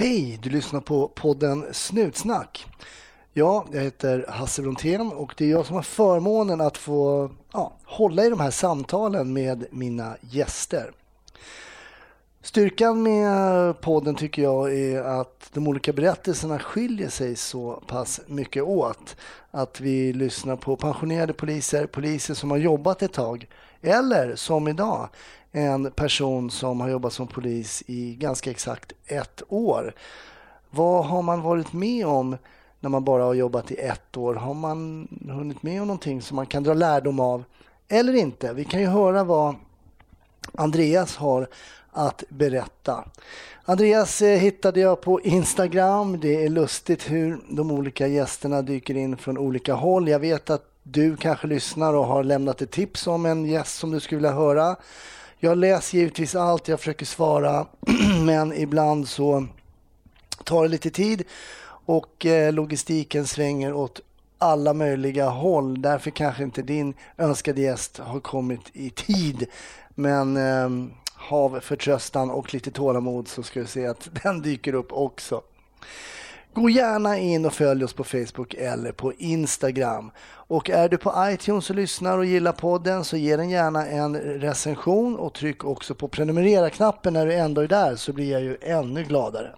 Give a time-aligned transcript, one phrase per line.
[0.00, 2.66] Hej, du lyssnar på podden Snutsnack.
[3.32, 7.72] Ja, jag heter Hasse Brontén och det är jag som har förmånen att få ja,
[7.84, 10.90] hålla i de här samtalen med mina gäster.
[12.42, 18.62] Styrkan med podden tycker jag är att de olika berättelserna skiljer sig så pass mycket
[18.62, 19.16] åt.
[19.50, 23.48] Att vi lyssnar på pensionerade poliser, poliser som har jobbat ett tag
[23.82, 25.08] eller som idag
[25.52, 29.94] en person som har jobbat som polis i ganska exakt ett år.
[30.70, 32.36] Vad har man varit med om
[32.80, 34.34] när man bara har jobbat i ett år?
[34.34, 37.44] Har man hunnit med om någonting som man kan dra lärdom av
[37.88, 38.52] eller inte?
[38.52, 39.54] Vi kan ju höra vad
[40.54, 41.48] Andreas har
[41.92, 43.04] att berätta.
[43.64, 46.20] Andreas eh, hittade jag på Instagram.
[46.20, 50.08] Det är lustigt hur de olika gästerna dyker in från olika håll.
[50.08, 53.90] Jag vet att du kanske lyssnar och har lämnat ett tips om en gäst som
[53.90, 54.76] du skulle vilja höra.
[55.40, 57.66] Jag läser givetvis allt, jag försöker svara,
[58.24, 59.46] men ibland så
[60.44, 61.24] tar det lite tid
[61.64, 64.00] och eh, logistiken svänger åt
[64.38, 65.82] alla möjliga håll.
[65.82, 69.46] Därför kanske inte din önskade gäst har kommit i tid.
[69.88, 74.92] Men eh, hav förtröstan och lite tålamod så ska du se att den dyker upp
[74.92, 75.42] också.
[76.54, 80.10] Gå gärna in och följ oss på Facebook eller på Instagram.
[80.30, 84.16] Och är du på iTunes och lyssnar och gillar podden så ge den gärna en
[84.16, 88.56] recension och tryck också på prenumerera-knappen när du ändå är där så blir jag ju
[88.60, 89.50] ännu gladare.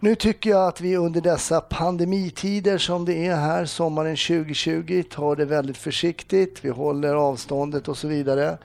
[0.00, 5.36] Nu tycker jag att vi under dessa pandemitider som det är här sommaren 2020 tar
[5.36, 6.64] det väldigt försiktigt.
[6.64, 8.58] Vi håller avståndet och så vidare.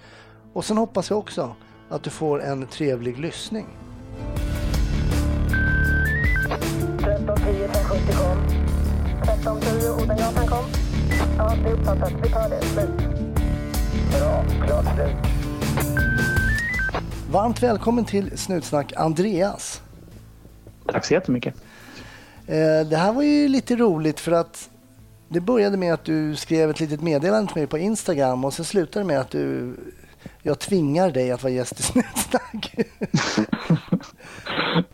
[0.54, 1.56] Och sen hoppas jag också
[1.90, 3.85] att du får en trevlig lyssning.
[9.46, 10.66] 1310 Odengatan kom.
[11.38, 12.14] Ja, det är uppfattat.
[12.24, 12.62] Vi tar det.
[12.62, 12.90] Slut.
[14.12, 14.46] Bra.
[14.66, 15.16] Klart slut.
[17.32, 19.82] Varmt välkommen till Snutsnack Andreas.
[20.86, 21.56] Tack så jättemycket.
[22.48, 24.70] Eh, det här var ju lite roligt för att
[25.28, 28.66] det började med att du skrev ett litet meddelande till mig på Instagram och sen
[28.66, 29.76] slutade det med att du
[30.42, 32.76] jag tvingar dig att vara gäst i Snutsnack.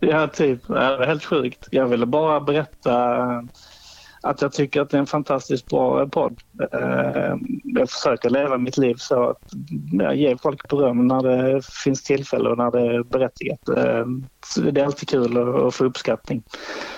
[0.00, 0.66] ja, typ.
[0.66, 1.68] Det är helt sjukt.
[1.70, 3.26] Jag ville bara berätta
[4.22, 6.40] att jag tycker att det är en fantastiskt bra podd.
[6.72, 9.52] Eh, jag försöker leva mitt liv så att
[9.92, 13.68] jag ger folk beröm när det finns tillfälle och när det är berättigat.
[13.68, 14.06] Eh,
[14.72, 16.42] det är alltid kul att få uppskattning.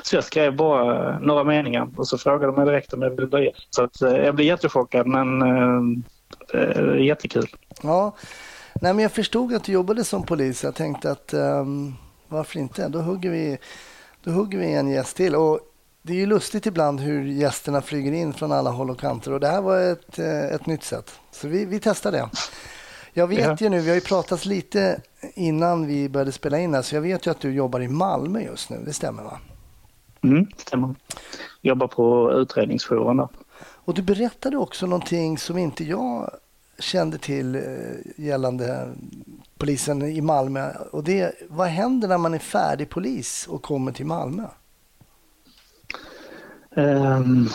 [0.03, 3.27] Så jag skrev bara några meningar och så frågade de mig direkt om jag ville
[3.27, 3.51] börja.
[3.71, 7.47] Så att eh, jag blev jättechockad men eh, eh, jättekul.
[7.83, 8.15] Ja,
[8.81, 10.65] Nej, men jag förstod att du jobbade som polis.
[10.65, 11.95] Jag tänkte att um,
[12.29, 12.89] varför inte?
[12.89, 13.59] Då hugger, vi,
[14.25, 15.35] då hugger vi en gäst till.
[15.35, 15.61] Och
[16.07, 19.33] det är ju lustigt ibland hur gästerna flyger in från alla håll och kanter.
[19.33, 21.21] Och det här var ett, eh, ett nytt sätt.
[21.31, 22.31] Så vi, vi testar det.
[23.13, 23.57] Jag vet ja.
[23.61, 25.01] ju nu, vi har ju pratat lite
[25.35, 28.41] innan vi började spela in här, så jag vet ju att du jobbar i Malmö
[28.41, 28.83] just nu.
[28.85, 29.39] Det stämmer va?
[30.23, 30.95] Mm, det stämmer.
[31.63, 33.29] Jobbar på utredningsjouren där.
[33.61, 36.31] Och du berättade också någonting som inte jag
[36.79, 37.63] kände till eh,
[38.25, 38.95] gällande
[39.59, 40.71] polisen i Malmö.
[40.93, 44.47] Och det, vad händer när man är färdig polis och kommer till Malmö?
[46.77, 47.49] Um,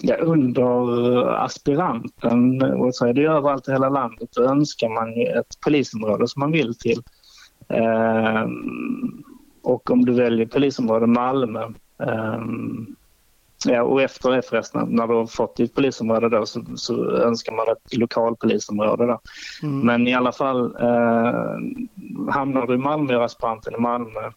[0.00, 5.60] ja, under aspiranten, och så är det överallt i hela landet, då önskar man ett
[5.64, 7.02] polisområde som man vill till.
[7.68, 9.24] Um,
[9.62, 12.96] och om du väljer polisområde Malmö um,
[13.64, 17.52] Ja, och efter det förresten, när du har fått ditt polisområde då, så, så önskar
[17.52, 19.06] man ett lokalpolisområde.
[19.06, 19.20] Då.
[19.62, 19.80] Mm.
[19.80, 20.76] Men i alla fall,
[22.30, 24.30] hamnar du i Malmö, gör aspiranten i Malmö,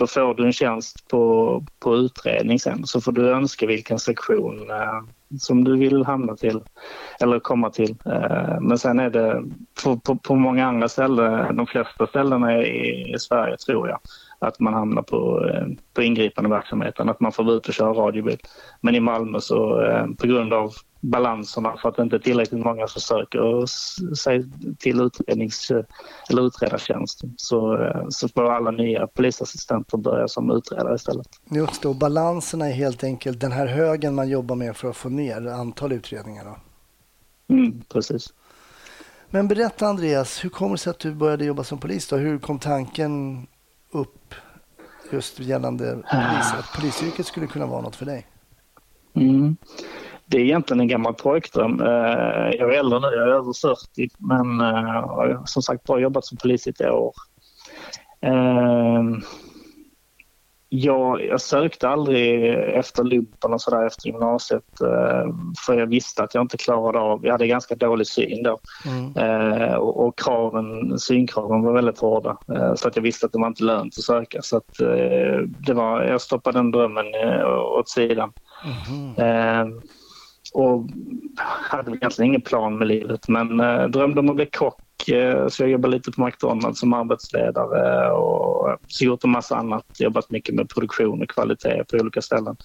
[0.00, 2.86] då får du en tjänst på, på utredning sen.
[2.86, 5.00] Så får du önska vilken sektion eh,
[5.38, 6.60] som du vill hamna till
[7.20, 7.96] eller komma till.
[8.06, 9.42] Eh, men sen är det
[9.84, 13.98] på, på, på många andra ställen, de flesta ställena i, i Sverige tror jag,
[14.40, 17.92] att man hamnar på, eh, på ingripande verksamheten, att man får vara ute och köra
[17.92, 18.38] radiobil.
[18.80, 22.86] Men i Malmö så eh, på grund av balanserna för att det inte tillräckligt många
[22.86, 23.66] som söker
[24.14, 24.44] sig
[24.78, 25.72] till utrednings
[26.30, 31.28] eller utredartjänsten så, eh, så får alla nya polisassistenter börja som utredare istället.
[31.50, 34.96] Just det, och balanserna är helt enkelt den här högen man jobbar med för att
[34.96, 36.44] få ner antal utredningar.
[36.44, 36.56] Då.
[37.54, 38.32] Mm, precis.
[39.30, 42.08] Men berätta Andreas, hur kommer det sig att du började jobba som polis?
[42.08, 42.16] Då?
[42.16, 43.46] Hur kom tanken
[45.12, 48.26] just gällande polis, att polisyrket skulle kunna vara något för dig?
[49.14, 49.56] Mm.
[50.26, 51.80] Det är egentligen en gammal pojkdröm.
[51.80, 56.00] Eh, jag är äldre nu, jag är över 40 men eh, har som sagt bara
[56.00, 57.14] jobbat som polis i ett år.
[58.20, 59.02] Eh,
[60.72, 65.34] jag, jag sökte aldrig efter lumpen och sådär efter gymnasiet eh,
[65.66, 69.16] för jag visste att jag inte klarade av, jag hade ganska dålig syn då mm.
[69.16, 73.38] eh, och, och, kraven, synkraven var väldigt hårda eh, så att jag visste att det
[73.38, 74.78] var inte lönt att söka så att
[75.66, 77.06] det var, jag stoppade den drömmen
[77.78, 78.32] åt sidan.
[79.16, 79.80] Mm.
[80.54, 80.86] och
[81.70, 83.56] hade egentligen ingen plan med livet men
[83.90, 84.80] drömde om att bli kock
[85.48, 89.84] så jag jobbar lite på McDonalds som arbetsledare och så gjort en massa annat.
[89.98, 92.56] Jobbat mycket med produktion och kvalitet på olika ställen.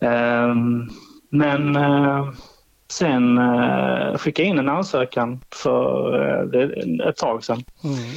[0.00, 0.88] Ehm,
[1.30, 2.28] men eh,
[2.92, 7.62] sen eh, skickade jag in en ansökan för ett tag sedan.
[7.84, 8.10] Mm.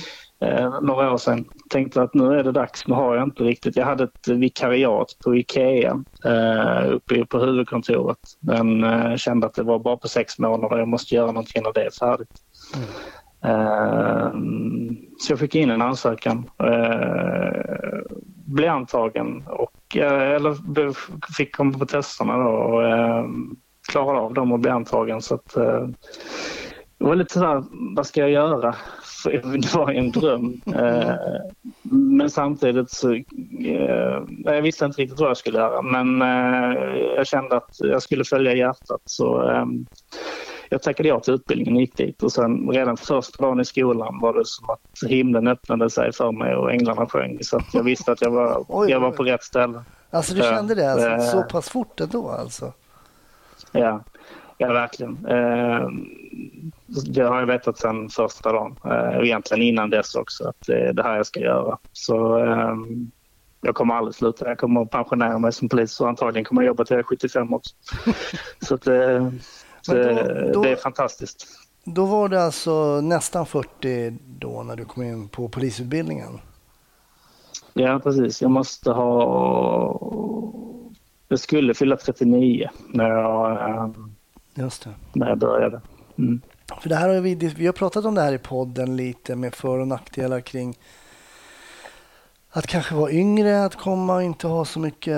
[0.81, 1.45] Några år sedan.
[1.69, 3.75] Tänkte att nu är det dags, nu har jag inte riktigt.
[3.75, 6.03] Jag hade ett vikariat på Ikea
[6.89, 8.17] uppe på huvudkontoret.
[8.39, 10.77] Men kände att det var bara på sex månader.
[10.77, 12.29] Jag måste göra någonting när det är färdigt.
[12.75, 12.87] Mm.
[13.43, 18.03] Ehm, så jag fick in en ansökan, ehm,
[18.45, 20.93] blev antagen och eh, eller
[21.33, 23.55] fick komma på testerna då och ehm,
[23.91, 25.21] klarade av dem och blev antagen.
[25.21, 25.87] Så att, eh,
[26.97, 27.63] det var lite sådär,
[27.95, 28.75] vad ska jag göra?
[29.25, 30.61] det var en dröm.
[31.91, 33.23] men samtidigt så, eh,
[34.43, 36.21] jag visste inte riktigt vad jag skulle göra men
[37.15, 39.41] jag kände att jag skulle följa hjärtat så
[40.73, 44.19] jag tackade ja till utbildningen och gick dit och sen redan första dagen i skolan
[44.19, 48.11] var det som att himlen öppnade sig för mig och änglarna sjöng så jag visste
[48.11, 49.83] att jag var, oj, jag var på rätt ställe.
[50.09, 52.73] Alltså du kände det alltså, äh, så pass fort ändå alltså?
[53.71, 54.03] Ja,
[54.57, 55.25] ja verkligen.
[55.25, 55.89] Eh,
[56.87, 60.79] det har jag vetat sedan första dagen eh, och egentligen innan dess också att det
[60.79, 61.77] är det här jag ska göra.
[61.91, 62.15] Så
[63.61, 64.47] jag kommer aldrig sluta.
[64.47, 67.53] Jag kommer pensionera mig som polis och antagligen kommer jag jobba till jag är 75
[67.53, 67.75] också.
[68.61, 68.87] så att,
[69.85, 69.93] då,
[70.53, 71.47] då, det är fantastiskt.
[71.83, 76.39] Då var det alltså nästan 40 då när du kom in på polisutbildningen?
[77.73, 78.41] Ja, precis.
[78.41, 79.99] Jag måste ha...
[81.27, 83.95] Jag skulle fylla 39 när jag,
[84.53, 84.93] Just det.
[85.13, 85.81] När jag började.
[86.17, 86.41] Mm.
[86.81, 89.55] För det här har vi, vi har pratat om det här i podden lite med
[89.55, 90.77] för och nackdelar kring
[92.49, 95.17] att kanske vara yngre, att komma och inte ha så mycket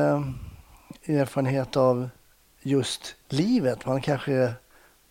[1.05, 2.09] erfarenhet av
[2.65, 3.85] just livet.
[3.85, 4.53] Man kanske är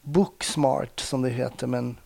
[0.02, 1.96] book smart som det heter men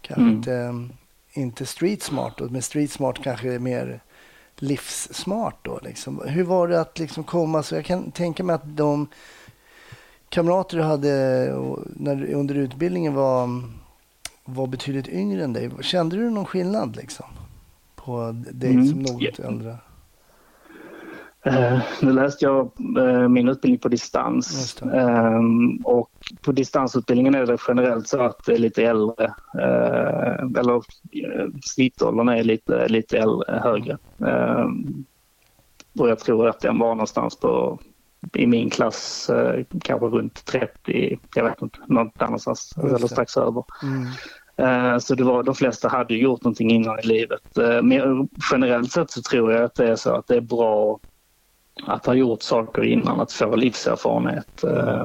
[0.00, 0.36] kanske mm.
[0.36, 0.88] inte,
[1.32, 2.34] inte street smart.
[2.36, 2.48] Då.
[2.48, 4.00] Men street smart kanske är mer
[4.56, 5.80] livssmart då.
[5.82, 6.22] Liksom.
[6.26, 7.62] Hur var det att liksom komma?
[7.62, 9.06] Så jag kan tänka mig att de
[10.28, 11.10] kamrater du hade
[11.86, 13.48] när, under utbildningen var,
[14.44, 15.70] var betydligt yngre än dig.
[15.80, 17.26] Kände du någon skillnad liksom?
[17.94, 18.88] På dig mm.
[18.88, 19.48] som något yeah.
[19.48, 19.76] äldre?
[21.44, 25.40] Eh, nu läste jag eh, min utbildning på distans eh,
[25.84, 26.10] och
[26.42, 29.24] på distansutbildningen är det generellt så att det är lite äldre,
[29.58, 30.82] eh, eller
[31.62, 33.98] snittåldern är lite, lite äldre, högre.
[34.26, 35.04] Ehm,
[35.98, 37.78] och jag tror att den var någonstans på,
[38.32, 39.30] i min klass,
[39.82, 43.64] kanske runt 30, jag vet inte, något annanstans, eller strax över.
[43.82, 45.00] Mm.
[45.00, 47.42] Så det var, de flesta hade gjort någonting innan i livet.
[47.82, 51.00] Men generellt sett så tror jag att det är så att det är bra
[51.86, 55.04] att ha gjort saker innan, att få livserfarenhet eh,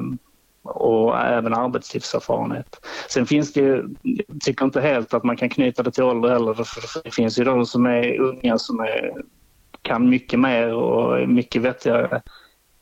[0.62, 2.86] och även arbetslivserfarenhet.
[3.08, 6.28] Sen finns det ju, jag tycker inte helt att man kan knyta det till ålder
[6.28, 9.12] heller, för det finns ju de som är unga som är,
[9.82, 12.22] kan mycket mer och är mycket vettigare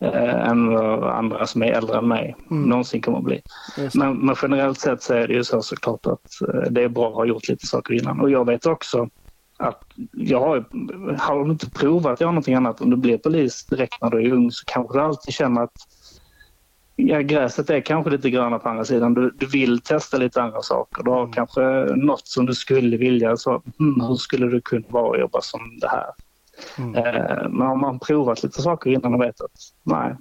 [0.00, 2.62] eh, än vad andra som är äldre än mig mm.
[2.62, 3.43] någonsin kommer att bli.
[3.94, 7.09] Men, men, generellt sett så är det ju så såklart att eh, det är bra
[7.09, 9.09] att ha gjort lite saker innan och jag vet också
[9.56, 9.82] att
[10.12, 10.64] jag har,
[11.19, 14.27] har du inte provat att göra någonting annat, om du blir polis direkt när du
[14.27, 15.77] är ung så kanske du alltid känner att
[16.96, 19.15] ja, gräset är kanske lite grönare på andra sidan.
[19.15, 21.03] Du, du vill testa lite andra saker.
[21.03, 21.32] Du har mm.
[21.32, 21.60] kanske
[21.96, 23.36] något som du skulle vilja.
[23.36, 26.06] Så, hmm, hur skulle du kunna vara och jobba som det här?
[26.79, 26.94] Mm.
[26.94, 29.51] Eh, men har man provat lite saker innan och vet att
[29.82, 30.17] nej,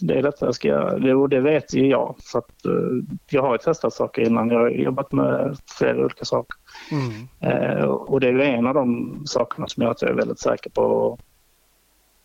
[0.00, 1.16] det är detta jag ska göra.
[1.16, 2.16] Och det vet ju jag.
[2.32, 4.50] För att, uh, jag har ju testat saker innan.
[4.50, 6.56] Jag har jobbat med flera olika saker.
[6.90, 7.78] Mm.
[7.78, 10.70] Uh, och det är en av de sakerna som gör att jag är väldigt säker
[10.70, 11.18] på,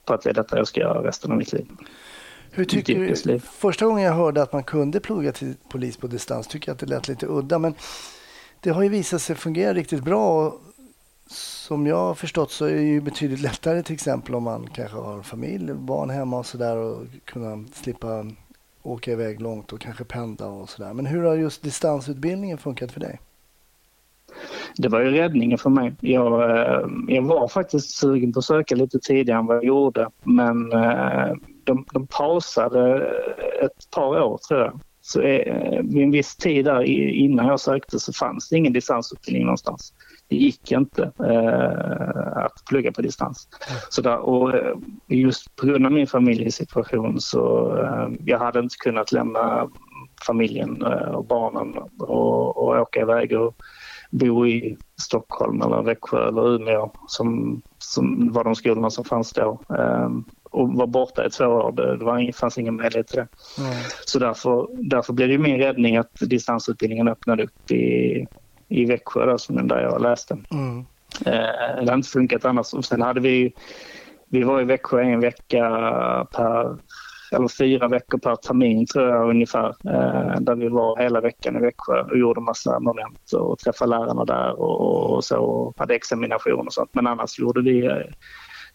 [0.05, 1.67] på att det är detta jag ska göra resten av mitt liv.
[2.51, 6.47] Hur tycker du, första gången jag hörde att man kunde plugga till polis på distans
[6.47, 7.59] tycker jag att det lät lite udda.
[7.59, 7.75] Men
[8.59, 10.53] det har ju visat sig fungera riktigt bra
[11.25, 14.97] som jag har förstått så är det ju betydligt lättare till exempel om man kanske
[14.97, 18.25] har familj, barn hemma och sådär och kunna slippa
[18.83, 20.93] åka iväg långt och kanske pendla och sådär.
[20.93, 23.19] Men hur har just distansutbildningen funkat för dig?
[24.77, 25.93] Det var ju räddningen för mig.
[25.99, 30.09] Jag, eh, jag var faktiskt sugen på att söka lite tidigare än vad jag gjorde
[30.23, 33.07] men eh, de, de pausade
[33.61, 34.79] ett par år tror jag.
[35.01, 39.45] Så eh, vid en viss tid där innan jag sökte så fanns det ingen distansutbildning
[39.45, 39.93] någonstans
[40.27, 43.47] det gick inte eh, att plugga på distans.
[43.89, 44.75] Så där, och eh,
[45.07, 49.69] just på grund av min familjesituation så eh, jag hade inte kunnat lämna
[50.27, 53.55] familjen eh, och barnen och, och åka iväg och
[54.11, 59.61] bo i Stockholm eller Växjö eller Umeå som, som var de skolorna som fanns då.
[59.67, 61.71] Um, och var borta i två år.
[61.71, 63.27] Det, det var fanns ingen möjlighet till det.
[63.59, 63.73] Mm.
[64.05, 68.27] Så därför, därför blev det min räddning att distansutbildningen öppnade upp i,
[68.73, 70.37] i Växjö då, som där jag läste.
[70.51, 70.79] Mm.
[71.25, 72.73] Eh, det har inte funkat annars.
[72.73, 73.53] Och sen hade vi,
[74.29, 75.67] vi var i Växjö en vecka
[76.31, 76.77] per
[77.35, 79.67] eller fyra veckor per termin tror jag ungefär.
[79.69, 84.25] Eh, där vi var hela veckan i Växjö och gjorde massa moment och träffade lärarna
[84.25, 86.89] där och, och så och hade examination och sånt.
[86.93, 87.97] Men annars gjorde vi eh,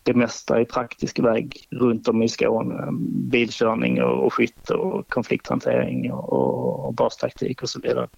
[0.02, 2.88] det mesta i praktisk väg runt om i Skåne.
[3.30, 8.08] Bilkörning och, och skytte och konflikthantering och, och bastaktik och så vidare.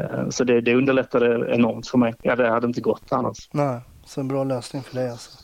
[0.00, 2.14] Eh, så det, det underlättade enormt för mig.
[2.22, 3.48] Ja, det hade inte gått annars.
[3.52, 5.38] Nej, så en bra lösning för dig alltså.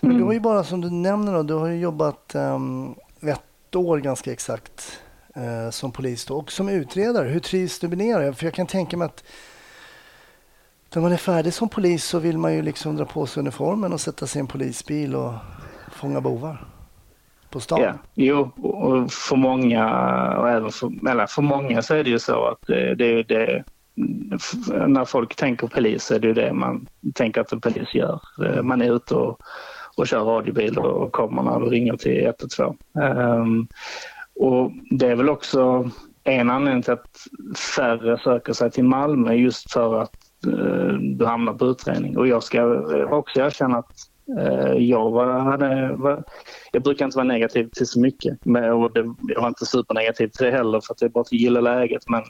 [0.00, 0.20] Men mm.
[0.20, 3.98] du har ju bara som du nämner då, du har ju jobbat um, ett år
[3.98, 5.00] ganska exakt
[5.36, 7.28] uh, som polis då, och som utredare.
[7.28, 8.32] Hur trivs du med det?
[8.32, 9.24] För jag kan tänka mig att
[10.94, 13.92] när man är färdig som polis så vill man ju liksom dra på sig uniformen
[13.92, 15.32] och sätta sig i en polisbil och
[15.92, 16.64] fånga bovar
[17.50, 17.80] på stan.
[17.80, 19.84] Ja, jo, och för många,
[20.38, 23.64] och även för, eller för många så är det ju så att det, det, det
[24.86, 28.20] när folk tänker polis är det ju det man tänker att en polis gör.
[28.62, 29.40] Man är ute och,
[29.96, 32.76] och kör radiobil och kommer när du ringer till 112.
[32.92, 33.68] Um, ehm,
[34.34, 35.90] och det är väl också
[36.24, 37.26] en anledning till att
[37.76, 40.25] färre söker sig till Malmö just för att
[41.00, 42.16] du hamnar på utredning.
[42.16, 42.64] Och jag ska
[43.10, 43.92] också erkänna att
[44.38, 46.24] eh, jag, var, hade, var,
[46.72, 48.44] jag brukar inte vara negativ till så mycket.
[48.44, 51.60] Men, och det, jag var inte supernegativ till det heller för att jag bara gillar
[51.60, 52.08] läget.
[52.08, 52.26] Men eh,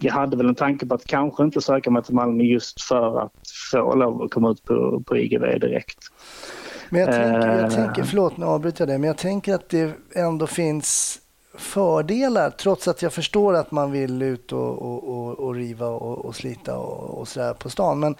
[0.00, 3.20] jag hade väl en tanke på att kanske inte söka mig till Malmö just för
[3.20, 3.32] att
[3.72, 5.98] få lov att komma ut på, på IGV direkt.
[6.90, 9.92] Men jag tänker, jag tänker, förlåt nu avbryter jag det, men jag tänker att det
[10.14, 11.20] ändå finns
[11.58, 16.36] fördelar trots att jag förstår att man vill ut och, och, och, och riva och,
[16.36, 18.00] slita och, sådär på stan.
[18.00, 18.14] Men,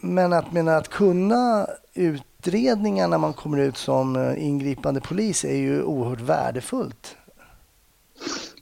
[0.00, 5.56] men att, men att kunna utredningar när man kommer ut som eh, ingripande polis är
[5.56, 7.16] ju oerhört värdefullt.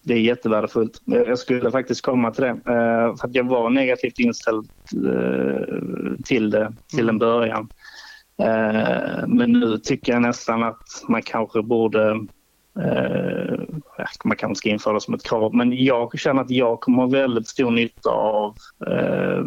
[0.03, 1.03] Det är jättevärdefullt.
[1.05, 2.51] Jag skulle faktiskt komma till det.
[2.51, 7.19] Eh, för att jag var negativt inställd eh, till det till en mm.
[7.19, 7.69] början.
[9.27, 12.27] Men nu tycker jag nästan att man kanske borde
[12.79, 13.61] Eh,
[14.25, 17.07] man kanske ska införa det som ett krav, men jag känner att jag kommer ha
[17.07, 19.45] väldigt stor nytta av eh,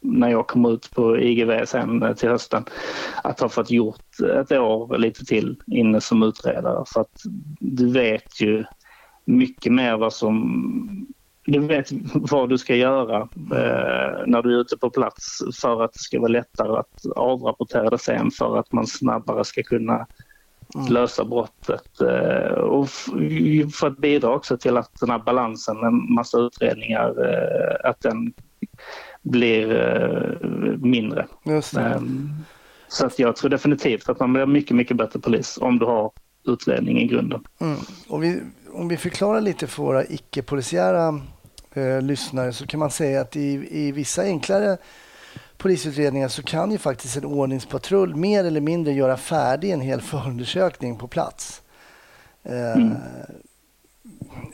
[0.00, 2.64] när jag kommer ut på IGV sen eh, till hösten,
[3.22, 6.84] att ha fått gjort ett år lite till inne som utredare.
[6.94, 7.20] För att
[7.60, 8.64] du vet ju
[9.24, 11.06] mycket mer vad som
[11.44, 15.92] du vet vad du ska göra eh, när du är ute på plats för att
[15.92, 20.06] det ska vara lättare att avrapportera det sen för att man snabbare ska kunna
[20.74, 20.92] mm.
[20.92, 22.88] lösa brottet eh, och
[23.74, 28.32] för att bidra också till att den här balansen med massa utredningar, eh, att den
[29.22, 30.48] blir eh,
[30.78, 31.26] mindre.
[31.78, 32.30] Ehm,
[32.88, 36.10] så att jag tror definitivt att man blir mycket, mycket bättre polis om du har
[36.46, 37.44] utredning i grunden.
[37.60, 37.76] Mm.
[38.08, 38.40] Och vi,
[38.72, 41.20] om vi förklarar lite för våra icke-polisiära
[41.74, 44.76] eh, lyssnare så kan man säga att i, i vissa enklare
[45.60, 50.96] polisutredningar så kan ju faktiskt en ordningspatrull mer eller mindre göra färdig en hel förundersökning
[50.96, 51.62] på plats.
[52.42, 52.96] Eh, mm.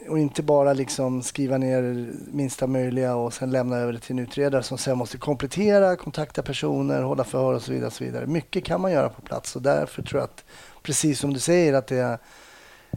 [0.09, 4.25] och inte bara liksom skriva ner minsta möjliga och sen lämna över det till en
[4.25, 7.87] utredare som sen måste komplettera, kontakta personer, hålla förhör och så vidare.
[7.87, 8.27] Och så vidare.
[8.27, 10.45] Mycket kan man göra på plats och därför tror jag att,
[10.83, 12.19] precis som du säger, att det är,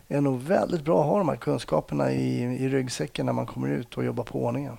[0.08, 3.68] är nog väldigt bra att ha de här kunskaperna i, i ryggsäcken när man kommer
[3.68, 4.78] ut och jobbar på ordningen.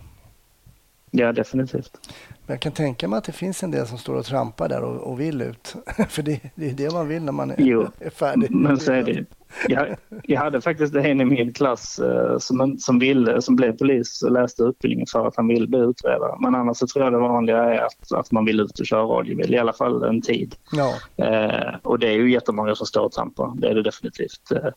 [1.11, 1.99] Ja, definitivt.
[2.47, 4.83] Men jag kan tänka mig att det finns en del som står och trampar där
[4.83, 5.75] och, och vill ut.
[6.09, 8.51] För det, det, är det man vill när man är, jo, är färdig.
[8.51, 9.25] men så är det.
[9.69, 14.23] Jag, jag hade faktiskt en i min klass uh, som, som, ville, som blev polis
[14.23, 16.37] och läste utbildningen för att han ville bli utredare.
[16.41, 19.03] Men annars så tror jag det vanliga är att, att man vill ut och köra
[19.03, 20.55] radiobil, i alla fall en tid.
[20.73, 20.95] Ja.
[21.19, 24.53] Uh, och det är ju jättemånga som står och trampar, det är det definitivt.
[24.53, 24.71] Uh,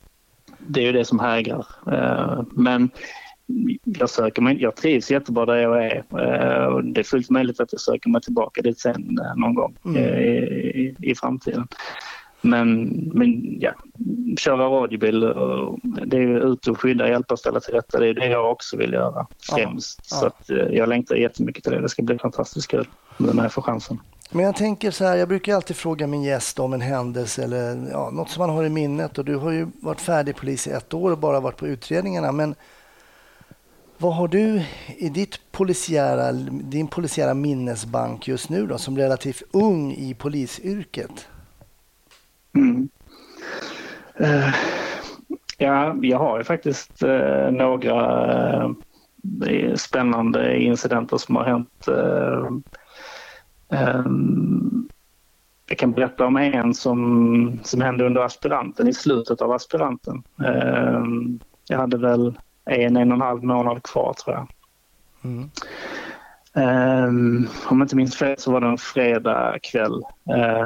[0.58, 1.66] det är ju det som hägrar.
[2.52, 2.90] men
[3.84, 5.96] jag söker mig, jag trivs jättebra där jag är.
[5.98, 9.76] Eh, det är fullt möjligt att jag söker mig tillbaka dit sen eh, någon gång
[9.86, 10.04] mm.
[10.04, 11.68] Eh, i, i, framtiden.
[12.42, 12.84] Men,
[13.14, 13.72] men ja,
[14.38, 15.20] köra radiobil,
[16.06, 18.00] det är ut och skydda, hjälpa och ställa till rätta.
[18.00, 20.00] Det är det jag också vill göra främst.
[20.12, 20.20] Ja, ja.
[20.20, 21.82] Så att, jag längtar jättemycket till det.
[21.82, 24.00] Det ska bli fantastiskt kul när jag får chansen.
[24.32, 27.90] Men jag tänker så här, jag brukar alltid fråga min gäst om en händelse eller
[27.92, 29.18] ja, något som man har i minnet.
[29.18, 32.32] Och du har ju varit färdig polis i ett år och bara varit på utredningarna.
[32.32, 32.56] Men
[33.98, 34.64] vad har du
[34.98, 41.28] i ditt polisiära, din polisiära minnesbank just nu då, som relativt ung i polisyrket?
[42.56, 42.90] Mm.
[44.22, 44.56] Uh,
[45.58, 51.88] ja, jag har ju faktiskt uh, några uh, spännande incidenter som har hänt.
[51.88, 52.64] Um,
[55.68, 60.24] jag kan berätta om en som, som hände under aspiranten, i slutet av aspiranten.
[60.46, 62.34] Ehm, jag hade väl
[62.65, 64.48] en, en och en halv månad kvar tror jag.
[65.24, 65.50] Mm.
[66.55, 70.01] Um, om jag inte minns fel så var det en fredag kväll.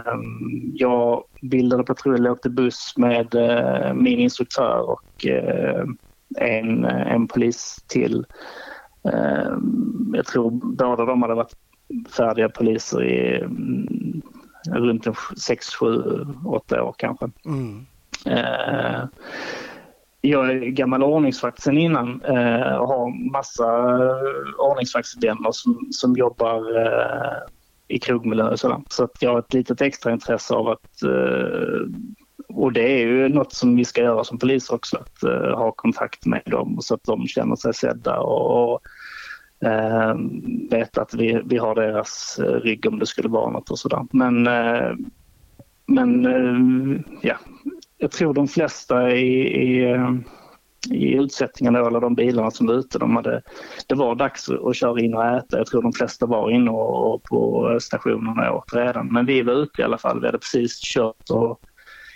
[0.07, 5.85] Um, jag bildade patrull och åkte buss med uh, min instruktör och uh,
[6.37, 8.25] en, en polis till.
[9.05, 9.57] Uh,
[10.13, 11.55] jag tror båda de hade varit
[12.17, 14.21] färdiga poliser i um,
[14.69, 15.85] runt 6, 7,
[16.45, 17.29] 8 år kanske.
[17.45, 17.85] Mm
[20.21, 26.85] jag är gammal ordningsvakt sen innan eh, och har massa eh, ordningsvaktsvänner som, som jobbar
[26.85, 27.37] eh,
[27.87, 28.81] i krogmiljö och sådär.
[28.89, 31.89] Så att jag har ett litet extra intresse av att eh,
[32.57, 35.71] och det är ju något som vi ska göra som polis också, att uh, ha
[35.71, 38.81] kontakt med dem så att de känner sig sedda och, och
[39.65, 40.15] uh,
[40.69, 44.05] vet att vi, vi har deras uh, rygg om det skulle vara något och sådär.
[44.11, 44.43] Men,
[45.85, 47.37] men ja,
[47.97, 50.11] jag tror de flesta i, i, eh,
[50.91, 53.41] i utsättningarna eller de bilarna som var ute, de hade,
[53.87, 55.57] det var dags att köra in och äta.
[55.57, 59.07] Jag tror de flesta var inne och, och på stationerna och åt redan.
[59.13, 60.19] Men vi var ute i alla fall.
[60.19, 61.61] Vi hade precis kört och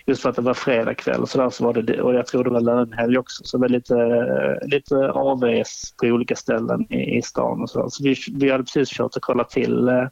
[0.05, 2.43] just för att det var fredag kväll så, där så var det, och jag tror
[2.43, 7.21] det var lönehelg också, så det var lite, lite AVs på olika ställen i, i
[7.21, 7.89] stan och så.
[7.89, 10.07] så vi, vi hade precis kört och kollat till, eh,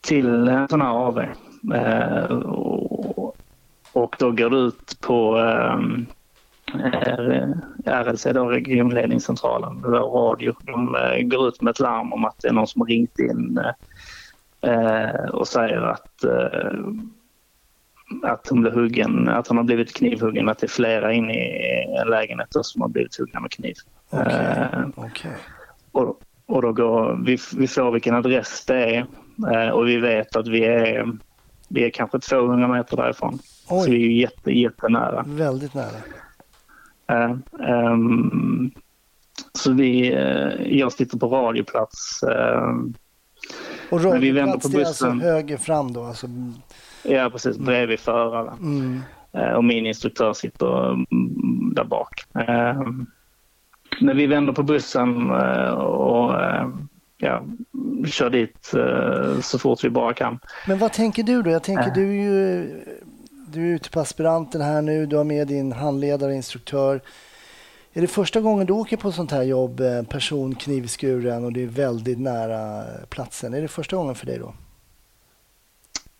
[0.00, 1.18] till en sån här AV.
[1.74, 2.30] Eh,
[3.92, 6.06] och, då går det ut på ehm,
[7.84, 10.54] RLC, då, regionledningscentralen, radio.
[10.62, 13.18] De eh, går ut med ett larm om att det är någon som har ringt
[13.18, 13.60] in
[14.60, 16.78] eh, och säger att, eh,
[18.22, 22.04] att hon blev huggen, att hon har blivit knivhuggen, att det är flera inne i
[22.06, 23.74] lägenheten som har blivit huggna med kniv.
[24.10, 24.66] Okay.
[24.96, 25.32] Okay.
[25.92, 29.06] Och, och då går, vi, vi får vilken adress det är
[29.72, 31.12] och vi vet att vi är,
[31.70, 33.38] vi är kanske 200 meter därifrån.
[33.68, 33.84] Oj.
[33.84, 35.24] Så vi är jätte, jättenära.
[35.26, 35.96] Väldigt nära.
[37.12, 37.36] Uh,
[37.92, 38.70] um,
[39.52, 42.22] så vi, uh, jag sitter på radioplats.
[42.22, 42.92] Uh,
[43.90, 46.04] och radioplats det är alltså höger fram då?
[46.04, 46.26] Alltså...
[47.02, 47.58] Ja, precis.
[47.58, 48.58] Bredvid föraren.
[48.58, 49.00] Mm.
[49.56, 51.06] Och min instruktör sitter um,
[51.74, 52.24] där bak.
[52.36, 52.90] Uh,
[54.00, 55.30] när vi vänder på bussen
[55.70, 56.34] och
[57.20, 57.44] ja,
[58.06, 58.74] kör dit
[59.42, 60.38] så fort vi bara kan.
[60.66, 61.50] Men vad tänker du då?
[61.50, 62.80] Jag tänker du är ju
[63.52, 67.00] du är ute på aspiranten här nu, du har med din handledare, instruktör.
[67.92, 71.62] Är det första gången du åker på sånt här jobb, eh, person knivskuren och det
[71.62, 73.54] är väldigt nära platsen?
[73.54, 74.54] Är det första gången för dig då?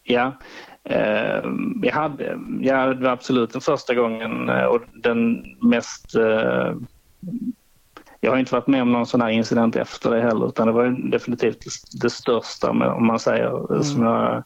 [0.02, 0.38] Ja,
[0.84, 1.44] eh,
[1.82, 6.14] jag, hade, ja, det var absolut den första gången eh, och den mest...
[6.14, 6.74] Eh,
[8.20, 10.72] jag har inte varit med om någon sån här incident efter det heller utan det
[10.72, 11.58] var definitivt
[12.02, 13.82] det, största om man säger mm.
[13.82, 14.44] som jag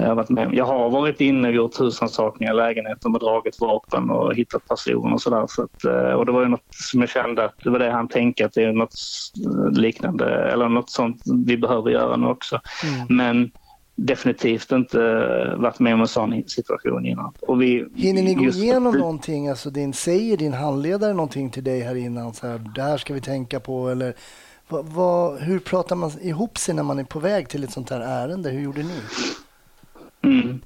[0.00, 0.54] jag har varit med.
[0.54, 5.12] Jag har varit inne och gjort husrannsakningar i lägenheten och dragit vapen och hittat personer
[5.12, 5.44] och sådär.
[5.48, 7.90] Så att, eh, och det var ju något som jag kände att det var det
[7.90, 8.94] han tänkte att det är något
[9.70, 12.60] liknande eller något sånt vi behöver göra nu också.
[12.84, 13.16] Mm.
[13.16, 13.50] Men
[14.00, 14.98] definitivt inte
[15.58, 17.32] varit med om en sån situation innan.
[17.40, 18.98] Och vi, Hinner ni gå igenom att...
[18.98, 19.48] någonting?
[19.48, 22.34] Alltså din, säger din handledare någonting till dig här innan?
[22.34, 24.14] Så här, det här ska vi tänka på eller
[24.68, 27.90] vad, vad, hur pratar man ihop sig när man är på väg till ett sånt
[27.90, 28.50] här ärende?
[28.50, 29.00] Hur gjorde ni?
[30.22, 30.60] Mm.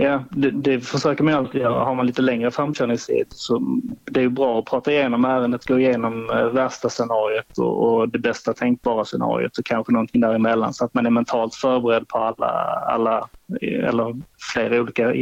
[0.00, 1.84] Ja, det, det, försöker man alltid göra.
[1.84, 6.30] Har man lite längre framkörningstid så det är bra att prata igenom ärendet, gå igenom
[6.30, 10.94] eh, värsta scenariot och, och, det bästa tänkbara scenariot och kanske någonting däremellan så att
[10.94, 12.46] man är mentalt förberedd på alla,
[12.88, 13.28] alla
[13.62, 14.16] eller
[14.52, 15.12] flera olika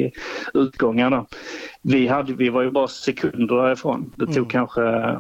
[0.54, 1.10] utgångar.
[1.10, 1.26] Då.
[1.82, 4.12] Vi, hade, vi var ju bara sekunder därifrån.
[4.16, 4.48] Det tog mm.
[4.48, 5.16] kanske eh,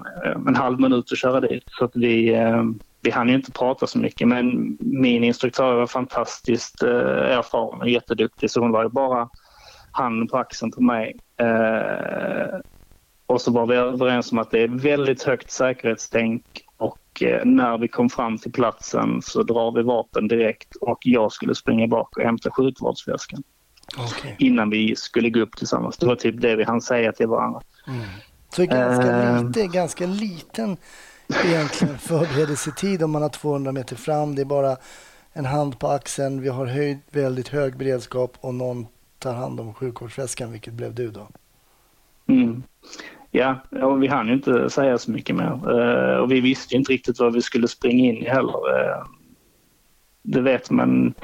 [0.46, 2.64] en halv minut att köra dit så att vi eh,
[3.06, 6.90] vi hann ju inte prata så mycket men min instruktör var fantastiskt eh,
[7.38, 9.28] erfaren och jätteduktig så hon var ju bara
[9.90, 11.16] handen på axeln på mig.
[11.40, 12.58] Eh,
[13.26, 16.44] och så var vi överens om att det är väldigt högt säkerhetstänk
[16.76, 21.32] och eh, när vi kom fram till platsen så drar vi vapen direkt och jag
[21.32, 23.42] skulle springa bak och hämta skjutvårdsväskan.
[23.98, 24.34] Okay.
[24.38, 25.96] Innan vi skulle gå upp tillsammans.
[25.96, 27.60] Det var typ det vi hann säga till varandra.
[27.88, 28.00] Mm.
[28.48, 30.76] Så ganska, uh, lite, ganska liten
[31.28, 34.34] egentligen förberedelsetid om man har 200 meter fram.
[34.34, 34.76] Det är bara
[35.32, 36.40] en hand på axeln.
[36.40, 38.86] Vi har höjd, väldigt hög beredskap och någon
[39.18, 41.28] tar hand om sjukvårdsväskan, vilket blev du då.
[42.28, 42.62] Mm.
[43.30, 45.70] ja, och vi hann ju inte säga så mycket mer.
[45.70, 48.52] Uh, och vi visste ju inte riktigt vad vi skulle springa in i heller.
[48.52, 49.06] Uh,
[50.22, 51.14] det vet man.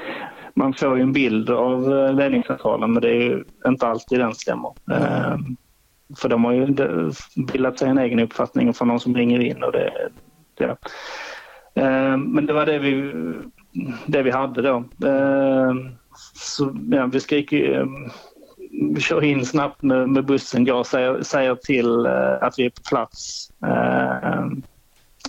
[0.55, 4.73] Man får ju en bild av ledningscentralen men det är ju inte alltid den stämmer.
[4.91, 5.37] Uh,
[6.17, 6.67] för de har ju
[7.53, 10.09] bildat sig en egen uppfattning från någon som ringer in och det,
[10.57, 10.77] det
[12.17, 13.13] men det var det vi,
[14.05, 14.83] det vi hade då.
[16.35, 17.87] Så ja, vi skriker
[18.95, 20.65] vi kör in snabbt med, med bussen.
[20.65, 22.07] Jag säger, säger till
[22.41, 23.49] att vi är på plats.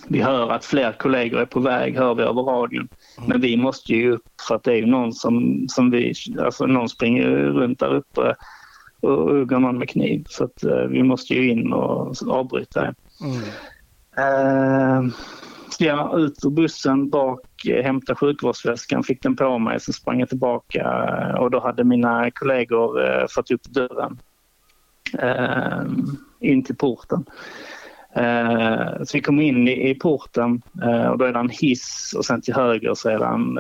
[0.09, 2.89] Vi hör att fler kollegor är på väg, hör vi över radion.
[3.19, 3.29] Mm.
[3.29, 6.67] Men vi måste ju upp för att det är ju någon som, som vi, alltså
[6.67, 8.35] någon springer runt där uppe
[9.05, 10.25] och hugger någon med kniv.
[10.29, 12.95] Så att uh, vi måste ju in och avbryta det.
[13.21, 15.11] Mm.
[15.79, 17.40] ja, ut ur bussen bak
[17.83, 22.31] hämta sjukvårdsväskan, fick den på mig, så sprang jag tillbaka eh, och då hade mina
[22.31, 24.19] kollegor eh, fått upp dörren
[25.19, 25.83] eh,
[26.40, 27.25] in till porten.
[29.05, 30.62] Så vi kom in i porten
[31.11, 33.59] och då är det en hiss och sen till höger så är det en,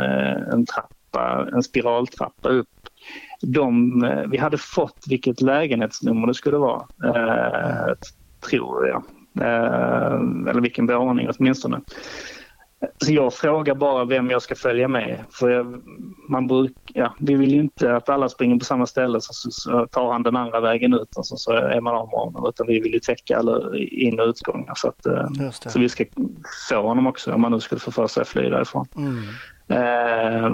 [0.52, 2.68] en trappa, en spiraltrappa upp.
[3.40, 6.86] De, vi hade fått vilket lägenhetsnummer det skulle vara,
[8.48, 9.02] tror jag.
[10.48, 11.80] Eller vilken våning åtminstone.
[13.04, 15.24] Så jag frågar bara vem jag ska följa med.
[15.30, 15.82] För jag,
[16.28, 19.86] man bruk, ja, vi vill ju inte att alla springer på samma ställe så, så
[19.86, 22.48] tar han den andra vägen ut och så, så är man av med honom.
[22.48, 26.04] Utan vi vill ju täcka alla in och utgångar så, att, eh, så vi ska
[26.70, 28.86] få honom också om man nu skulle få för sig att fly därifrån.
[28.96, 29.22] Mm.
[29.68, 30.50] Eh,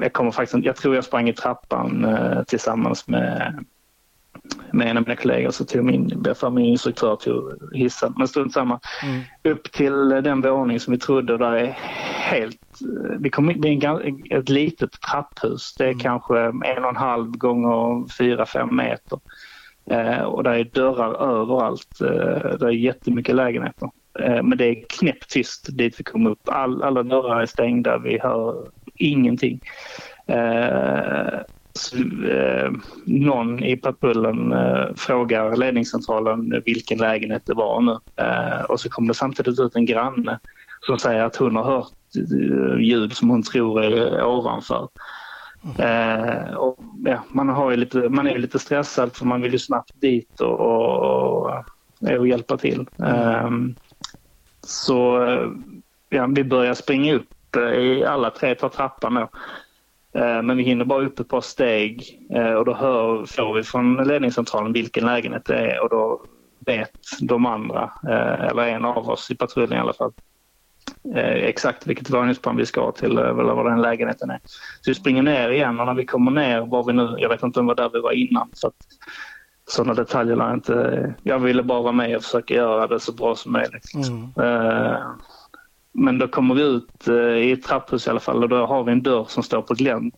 [0.00, 3.64] jag, kommer faktiskt, jag tror jag sprang i trappan eh, tillsammans med
[4.72, 8.14] med en av mina kollegor så tog min, för min instruktör till hissen.
[8.16, 8.80] Men strunt samma.
[9.02, 9.20] Mm.
[9.42, 11.76] Upp till den våning som vi trodde där är
[12.30, 12.60] helt...
[13.18, 15.74] Vi kom, det är ett litet trapphus.
[15.74, 15.98] Det är mm.
[15.98, 19.20] kanske en och en halv gånger fyra, fem meter.
[19.90, 22.00] Eh, och där är dörrar överallt.
[22.00, 23.90] Eh, det är jättemycket lägenheter.
[24.18, 26.48] Eh, men det är knäpptyst dit vi kom upp.
[26.48, 27.98] All, alla dörrar är stängda.
[27.98, 29.60] Vi hör ingenting.
[30.26, 31.40] Eh,
[31.72, 31.96] så,
[32.30, 32.70] eh,
[33.04, 37.98] någon i patrullen eh, frågar ledningscentralen vilken lägenhet det var nu.
[38.16, 40.38] Eh, och så kommer det samtidigt ut en granne
[40.86, 44.88] som säger att hon har hört eh, ljud som hon tror är ovanför.
[45.78, 50.00] Eh, och, ja, man, har lite, man är lite stressad för man vill ju snabbt
[50.00, 51.52] dit och, och,
[52.18, 52.86] och hjälpa till.
[52.98, 53.50] Eh,
[54.68, 55.50] så eh,
[56.08, 59.28] ja, vi börjar springa upp eh, i alla tre tar trappan då.
[60.20, 62.18] Eh, men vi hinner bara upp ett par steg
[62.58, 66.22] och då hör, får vi från ledningscentralen vilken lägenhet det är och då
[66.66, 67.90] vet de andra,
[68.50, 70.12] eller en av oss i patrullen i alla fall,
[71.14, 74.40] exakt vilket våningsplan vi ska till eller var den lägenheten är.
[74.80, 77.42] Så vi springer ner igen och när vi kommer ner var vi nu, jag vet
[77.42, 78.50] inte om det var där vi var innan.
[78.52, 78.76] Så att,
[79.68, 81.14] sådana detaljer jag inte...
[81.22, 83.94] Jag ville bara vara med och försöka göra det så bra som möjligt.
[83.94, 84.32] Mm.
[85.92, 88.84] Men då kommer vi ut eh, i ett trapphus i alla fall och då har
[88.84, 90.14] vi en dörr som står på glänt.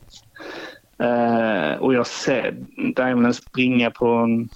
[0.99, 2.57] Eh, och jag ser
[2.97, 4.49] Daimlen springa på en,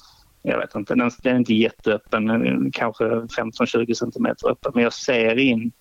[0.42, 4.72] jag vet inte, den, den är inte jätteöppen, kanske 15-20 centimeter öppen.
[4.74, 5.72] Men jag ser in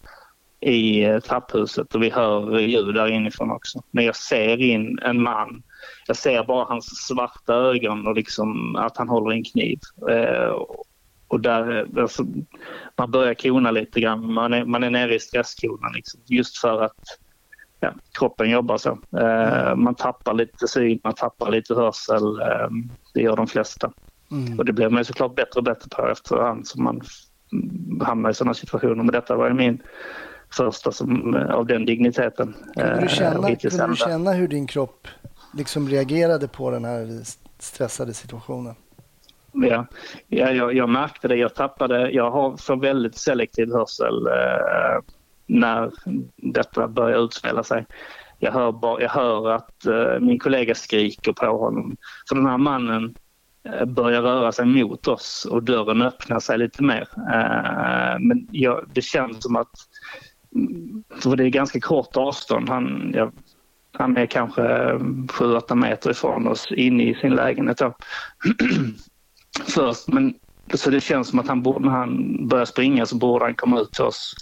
[0.60, 3.84] i trapphuset och vi hör ljud där inifrån också.
[3.92, 5.64] Men jag ser in en man.
[6.08, 9.80] Jag ser bara hans svarta ögon och liksom att han håller en kniv.
[10.10, 10.54] Eh,
[11.28, 12.26] och där, alltså,
[12.98, 14.34] man börjar kona lite grann.
[14.34, 17.20] Man är, man är nere i stresskonan liksom, just för att
[17.80, 18.90] ja, kroppen jobbar så.
[19.20, 22.42] Eh, man tappar lite syn, man tappar lite hörsel.
[22.42, 22.68] Eh,
[23.14, 23.92] det gör de flesta.
[24.32, 24.60] Mm.
[24.60, 27.02] Och det blir man såklart bättre och bättre på efterhand som man
[28.02, 28.96] hamnar i sådana situationer.
[28.96, 29.82] Men detta var ju min
[30.58, 32.56] första som, eh, av den digniteten.
[32.74, 35.08] Kunde du, känna, eh, kunde du känna hur din kropp
[35.54, 37.22] liksom reagerade på den här
[37.60, 38.76] stressade situationen?
[39.54, 39.86] Ja,
[40.28, 41.36] ja jag, jag, märkte det.
[41.36, 45.02] Jag tappade, jag har så väldigt selektiv hörsel eh,
[45.46, 45.92] när
[46.36, 47.86] detta börjar utspela sig.
[48.40, 51.96] Jag hör, bara, jag hör att eh, min kollega skriker på honom.
[52.30, 53.16] För den här mannen
[53.64, 57.08] eh, börjar röra sig mot oss och dörren öppnar sig lite mer.
[57.18, 59.72] Eh, men jag, det känns som att,
[61.22, 63.32] för det är ganska kort avstånd, han, jag,
[63.94, 67.82] han är kanske 7-8 meter ifrån oss inne i sin lägenhet.
[69.68, 70.08] först.
[70.08, 70.34] Men,
[70.74, 73.92] så det känns som att han när han börjar springa så borde han komma ut
[73.92, 74.36] till oss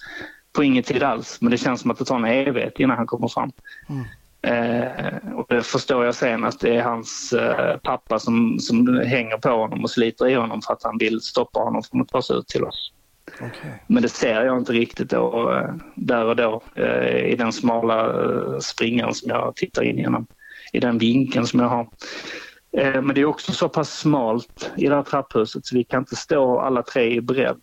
[0.53, 1.37] på ingen tid alls.
[1.41, 3.51] Men det känns som att det tar en evighet innan han kommer fram.
[3.89, 4.05] Mm.
[4.43, 9.37] Eh, och det förstår jag sen att det är hans eh, pappa som, som hänger
[9.37, 12.21] på honom och sliter i honom för att han vill stoppa honom från att ta
[12.21, 12.93] sig ut till oss.
[13.45, 13.71] Okay.
[13.88, 18.23] Men det ser jag inte riktigt då, eh, där och då eh, i den smala
[18.23, 20.27] eh, springan som jag tittar in genom.
[20.73, 21.88] I den vinkeln som jag har.
[22.73, 26.15] Men det är också så pass smalt i det här trapphuset så vi kan inte
[26.15, 27.62] stå alla tre i bredd.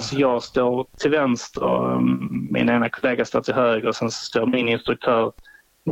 [0.00, 2.02] Så jag står till vänster, och
[2.50, 5.32] min ena kollega står till höger och sen står min instruktör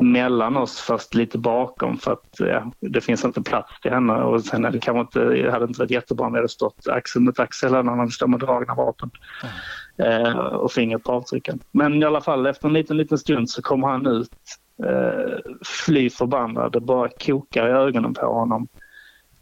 [0.02, 4.44] mellan oss fast lite bakom för att ja, det finns inte plats till henne och
[4.44, 7.22] sen är det kanske inte, det hade inte varit jättebra om vi hade stått axel
[7.22, 9.10] mot axel när man står med dragna vapen
[9.98, 10.26] mm.
[10.26, 11.60] eh, och fingret på avtrycken.
[11.72, 14.30] Men i alla fall efter en liten, liten stund så kommer han ut
[14.84, 18.68] eh, fly förbannad, det bara kokar i ögonen på honom.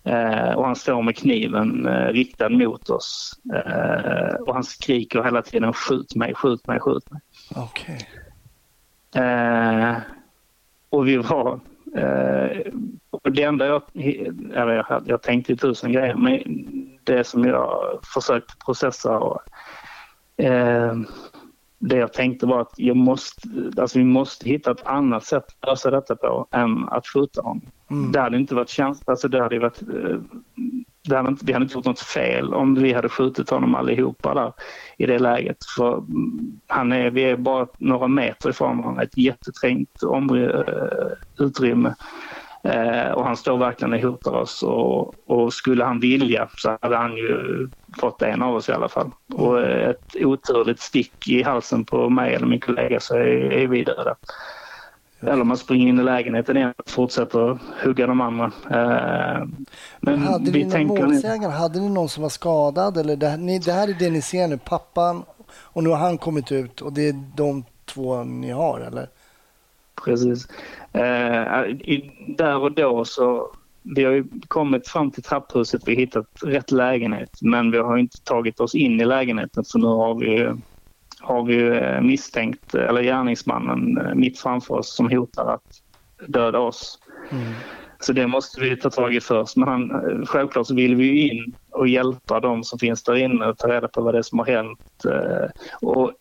[0.04, 5.42] Eh, och han står med kniven eh, riktad mot oss eh, och han skriker hela
[5.42, 7.20] tiden skjut mig, skjut mig, skjut mig.
[7.56, 7.98] Okay.
[10.92, 11.60] Och vi var...
[11.96, 12.72] Eh,
[13.10, 13.82] och det enda jag,
[14.54, 15.02] eller jag...
[15.06, 16.40] Jag tänkte tusen grejer, men
[17.04, 19.40] det som jag försökte processa och,
[20.44, 20.96] eh,
[21.78, 25.68] det jag tänkte var att jag måste, alltså vi måste hitta ett annat sätt att
[25.68, 27.62] lösa detta på än att skjuta honom.
[27.90, 28.12] Mm.
[28.12, 30.16] Det hade inte varit känsligt, alltså det hade varit eh,
[31.08, 34.34] det hade inte, vi hade inte gjort något fel om vi hade skjutit honom allihopa
[34.34, 34.52] där
[34.98, 35.56] i det läget.
[35.76, 41.94] För mm, han är, vi är bara några meter ifrån honom, ett jätteträngt eh, utrymme.
[42.64, 46.96] Eh, och han står verkligen och hotar oss och, och, skulle han vilja så hade
[46.96, 47.68] han ju
[48.00, 49.10] fått en av oss i alla fall.
[49.34, 53.84] Och ett oturligt stick i halsen på mig eller min kollega så är, är vi
[53.84, 54.14] döda.
[55.22, 58.44] Eller man springer in i lägenheten igen och fortsätter hugga de andra.
[58.44, 59.46] Eh,
[60.00, 61.52] men hade vi ni någon målsägare?
[61.52, 62.96] Hade ni någon som var skadad?
[62.96, 65.22] Eller det, ni, det här är det ni ser nu, pappan
[65.54, 69.08] och nu har han kommit ut och det är de två ni har eller?
[70.04, 70.48] Precis.
[70.92, 73.50] Eh, i, där och då så
[73.82, 77.98] vi har ju kommit fram till trapphuset, vi har hittat rätt lägenhet men vi har
[77.98, 80.52] inte tagit oss in i lägenheten för nu har vi
[81.22, 85.82] har vi eh, misstänkt, eller gärningsmannen eh, mitt framför oss som hotar att
[86.26, 86.98] döda oss.
[87.30, 87.52] Mm.
[88.00, 89.56] Så det måste vi ta tag i först.
[89.56, 93.46] Men han, eh, självklart så vill vi in och hjälpa de som finns där inne
[93.46, 95.04] och ta reda på vad det är som har hänt.
[95.80, 96.12] Och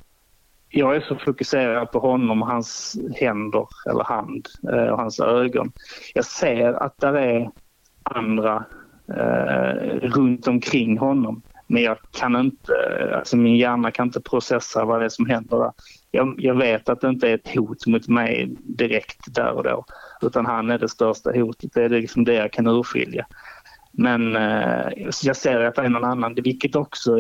[0.69, 4.47] jag är så fokuserad på honom och hans händer eller hand
[4.91, 5.71] och hans ögon.
[6.13, 7.49] Jag ser att det är
[8.03, 8.65] andra
[9.17, 11.41] eh, runt omkring honom.
[11.71, 12.73] Men jag kan inte,
[13.15, 15.71] alltså min hjärna kan inte processa vad det är som händer
[16.11, 19.85] Jag, jag, vet att det inte är ett hot mot mig direkt där och då.
[20.21, 21.73] Utan han är det största hotet.
[21.73, 23.25] Det är liksom det jag kan urskilja.
[23.91, 24.87] Men eh,
[25.23, 27.17] jag ser att det är någon annan, vilket också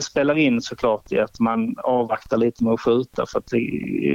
[0.00, 3.58] spelar in såklart i att man avvaktar lite med att skjuta för att det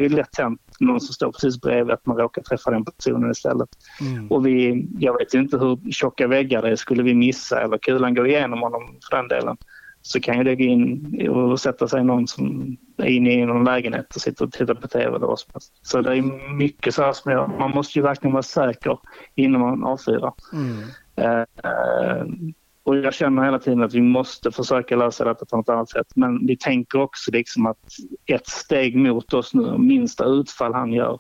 [0.06, 3.70] är lätt hänt någon som står precis bredvid att man råkar träffa den personen istället.
[4.02, 4.28] Mm.
[4.28, 8.14] Och vi, jag vet inte hur tjocka väggar det är, skulle vi missa eller kulan
[8.14, 9.58] gå igenom honom för den delen
[10.02, 13.64] så kan ju det gå in och sätta sig någon som är inne i någon
[13.64, 15.80] lägenhet och sitter och tittar på TV eller vad som helst.
[15.82, 18.98] Så det är mycket så här som jag, man måste ju verkligen vara säker
[19.36, 20.34] innan man avfyrar.
[20.54, 20.80] Mm.
[21.20, 25.90] Uh, och jag känner hela tiden att vi måste försöka lösa detta på något annat
[25.90, 26.08] sätt.
[26.16, 27.88] Men vi tänker också liksom att
[28.26, 31.20] ett steg mot oss nu, minsta utfall han gör,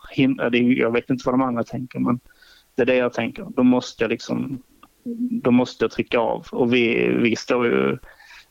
[0.77, 2.19] jag vet inte vad de andra tänker men
[2.75, 3.47] det är det jag tänker.
[3.55, 4.63] Då måste jag liksom,
[5.43, 7.97] då måste jag trycka av och vi, vi står ju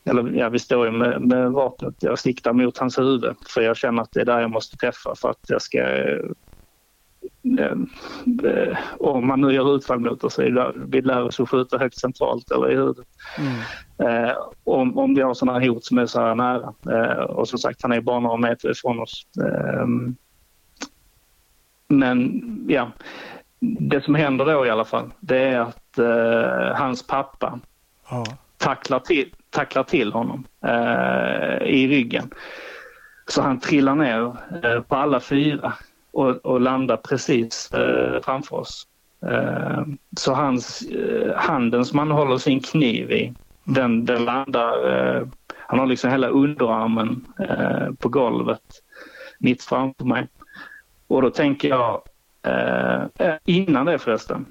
[0.05, 1.95] eller ja, vi står ju med, med vapnet.
[1.99, 5.15] Jag siktar mot hans huvud för jag känner att det är där jag måste träffa
[5.15, 5.77] för att jag ska...
[5.79, 6.19] Eh,
[8.43, 10.39] eh, om man nu gör utfall mot oss,
[10.75, 13.07] vi lär oss att skjuta högt centralt eller i huvudet.
[13.37, 14.25] Mm.
[14.27, 16.73] Eh, om, om vi har sådana hot som är så här nära.
[16.91, 19.27] Eh, och som sagt, han är bara några meter ifrån oss.
[19.43, 19.85] Eh,
[21.87, 22.91] men ja,
[23.59, 27.59] det som händer då i alla fall, det är att eh, hans pappa
[28.09, 28.25] ja.
[28.57, 32.29] tacklar till tacklar till honom eh, i ryggen.
[33.27, 35.73] Så han trillar ner eh, på alla fyra
[36.11, 38.87] och, och landar precis eh, framför oss.
[39.25, 39.81] Eh,
[40.17, 43.33] så hans, eh, handen som han håller sin kniv i,
[43.63, 45.27] den, den landar, eh,
[45.67, 48.61] han har liksom hela underarmen eh, på golvet
[49.39, 50.27] mitt framför mig.
[51.07, 52.01] Och då tänker jag,
[53.45, 54.45] innan det förresten,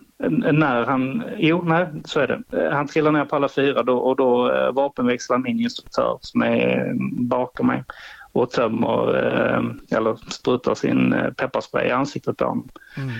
[0.53, 2.71] när han, jo nej så är det.
[2.73, 6.93] Han trillar ner på alla fyra då, och då eh, vapenväxlar min instruktör som är
[7.13, 7.85] bakom mig
[8.33, 12.69] och tömmer eh, eller sprutar sin eh, pepparspray i ansiktet på honom.
[12.97, 13.15] Mm.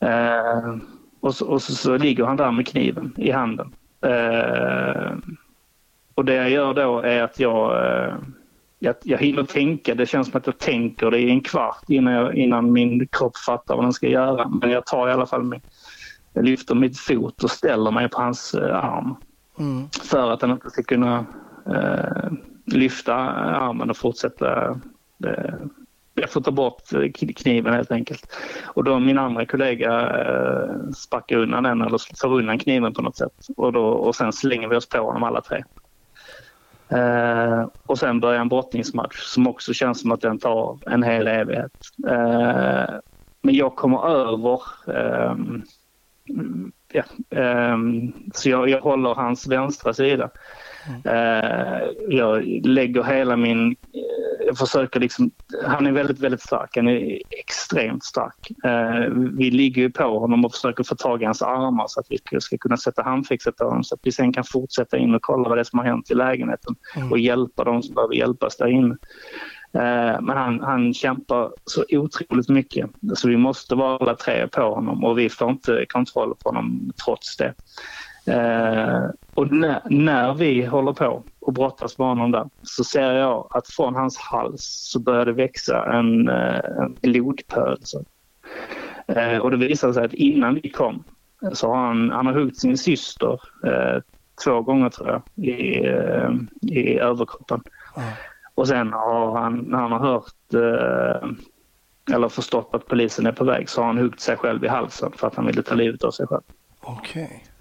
[0.00, 0.76] Eh,
[1.20, 3.72] och, så, och så, så, ligger han där med kniven i handen.
[4.00, 5.12] Eh,
[6.14, 8.14] och det jag gör då är att jag, eh,
[8.84, 12.12] jag, jag hinner tänka, det känns som att jag tänker det i en kvart innan,
[12.12, 14.48] jag, innan min kropp fattar vad den ska göra.
[14.48, 15.60] Men jag tar i alla fall min
[16.34, 19.16] jag lyfter mitt fot och ställer mig på hans eh, arm.
[19.58, 19.88] Mm.
[20.02, 21.26] För att han inte ska kunna
[21.66, 22.32] eh,
[22.66, 24.70] lyfta armen och fortsätta
[25.26, 25.54] eh,
[26.14, 26.82] jag får ta bort
[27.36, 28.36] kniven helt enkelt.
[28.64, 33.16] Och då min andra kollega eh, sparkar undan den eller tar undan kniven på något
[33.16, 33.46] sätt.
[33.56, 35.64] Och, då, och sen slänger vi oss på honom alla tre.
[36.88, 41.26] Eh, och sen börjar en brottningsmatch som också känns som att den tar en hel
[41.26, 41.72] evighet.
[42.08, 42.94] Eh,
[43.42, 45.34] men jag kommer över eh,
[46.92, 50.30] ja, ehm, så jag, jag håller hans vänstra sida.
[51.06, 53.68] Uh, jag lägger hela min...
[53.68, 53.74] Uh,
[54.46, 55.30] jag försöker liksom...
[55.66, 56.76] Han är väldigt, väldigt stark.
[56.76, 58.50] Han är extremt stark.
[58.66, 62.06] Uh, vi ligger ju på honom och försöker få tag i hans armar så att
[62.10, 65.22] vi ska kunna sätta handfixet på honom så att vi sen kan fortsätta in och
[65.22, 67.12] kolla vad det är som har hänt i lägenheten mm.
[67.12, 68.96] och hjälpa de som behöver hjälpas där inne.
[69.74, 74.60] Eh, men han, han kämpar så otroligt mycket så vi måste vara alla tre på
[74.60, 77.54] honom och vi får inte kontroll på honom trots det.
[78.26, 83.48] Eh, och när, när vi håller på och brottas med honom där så ser jag
[83.50, 87.78] att från hans hals så börjar det växa en, eh, en blodpöl.
[89.42, 91.04] Och det visade sig att innan vi kom
[91.52, 93.40] så har han, han har huggit sin syster
[94.44, 95.86] två gånger tror jag i,
[96.60, 97.62] i överkroppen.
[97.96, 98.08] Mm.
[98.54, 101.28] Och sen har han, när han har hört eh,
[102.14, 105.12] eller förstått att polisen är på väg så har han huggit sig själv i halsen
[105.16, 106.42] för att han ville ta livet av sig själv.
[106.80, 107.24] Okej.
[107.24, 107.53] Okay.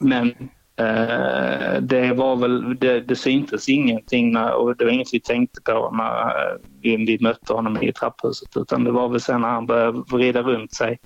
[0.00, 0.28] Men
[0.76, 5.60] eh, det var väl, det, det syntes ingenting när, och det var inget vi tänkte
[5.62, 9.48] på när eh, vi, vi mötte honom i trapphuset utan det var väl sen när
[9.48, 10.98] han började vrida runt sig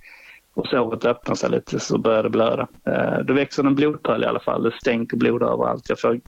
[0.55, 2.69] och såret öppnade sig lite så började det blöda.
[2.87, 4.63] Eh, då växer en blodpöl i alla fall.
[4.63, 5.89] Det stänker blod överallt.
[5.89, 6.21] Jag får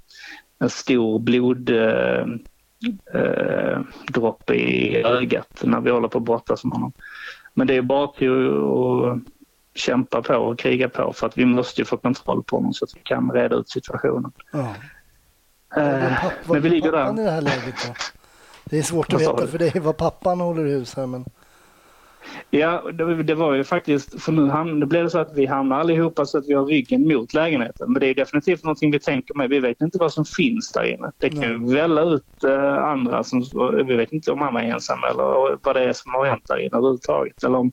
[0.59, 2.39] en stor bloddroppe
[3.15, 3.81] Eh,
[4.49, 6.93] eh, i ögat när vi håller på att brottas med honom.
[7.55, 9.19] Men det är bara till att
[9.77, 12.97] kämpa på och kriga på för att vi måste få kontroll på honom så att
[12.97, 14.33] vi kan reda ut situationen.
[14.53, 14.75] Ja.
[15.77, 17.13] Eh, papp, men vi ligger där.
[17.13, 17.95] i det här läget då?
[18.65, 21.25] Det är svårt att veta för dig vad pappan håller hus här men...
[22.51, 25.47] Ja, det, det, var ju faktiskt, för nu ham, det blev det så att vi
[25.47, 27.93] hamnar allihopa så att vi har ryggen mot lägenheten.
[27.93, 29.51] Men det är definitivt någonting vi tänker med.
[29.51, 31.13] Vi vet inte vad som finns där inne.
[31.19, 33.45] Det kan ju välla ut eh, andra som,
[33.87, 36.59] vi vet inte om han var ensam eller vad det är som har hänt där
[36.59, 37.45] inne överhuvudtaget.
[37.45, 37.73] Eller om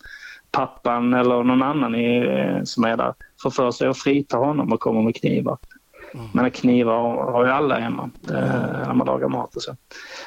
[0.54, 3.14] pappan eller någon annan är, som är där
[3.44, 5.58] får för sig att frita honom och kommer med knivar.
[6.14, 6.26] Mm.
[6.34, 9.76] Men knivar har ju alla hemma eh, när man lagar mat och så.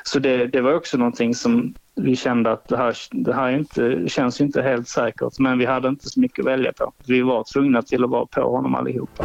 [0.04, 4.08] Så det, det var också någonting som vi kände att det här, det här inte,
[4.08, 6.92] känns inte helt säkert men vi hade inte så mycket att välja på.
[7.06, 9.24] Vi var tvungna till att vara på honom allihopa.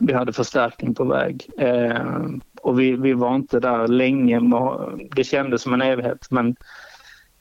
[0.00, 1.46] vi hade förstärkning på väg.
[1.58, 2.26] Eh,
[2.62, 4.40] och vi, vi var inte där länge.
[5.16, 6.56] Det kändes som en evighet men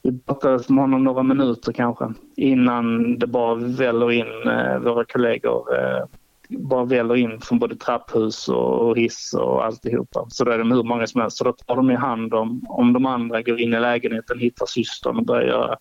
[0.02, 5.76] vi pratade med honom några minuter kanske innan det bara väller in eh, våra kollegor
[5.76, 6.06] eh,
[6.50, 10.26] bara väller in från både trapphus och hiss och alltihopa.
[10.30, 11.38] Så då är de hur många som helst.
[11.38, 14.66] Så då tar de i hand om, om de andra går in i lägenheten, hittar
[14.66, 15.78] systern och börjar göra,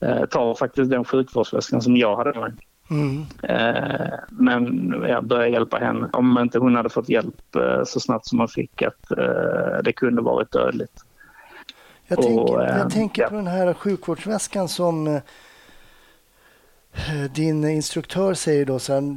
[0.00, 2.56] eh, tar faktiskt den sjukvårdsväskan som jag hade med
[2.90, 3.26] mm.
[4.28, 6.08] Men jag började hjälpa henne.
[6.12, 9.92] Om inte hon hade fått hjälp eh, så snabbt som hon fick att eh, det
[9.92, 11.04] kunde varit dödligt.
[12.06, 13.28] Jag och, tänker, jag tänker ja.
[13.28, 15.20] på den här sjukvårdsväskan som
[17.34, 19.16] din instruktör säger då så här,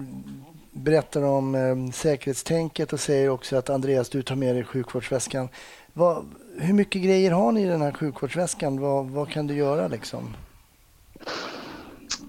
[0.72, 5.50] berättar om säkerhetstänket och säger också att Andreas, du tar med dig sjukvårdsväskan.
[5.94, 6.26] Vad,
[6.60, 8.80] hur mycket grejer har ni i den här sjukvårdsväskan?
[8.80, 10.36] Vad, vad kan du göra liksom?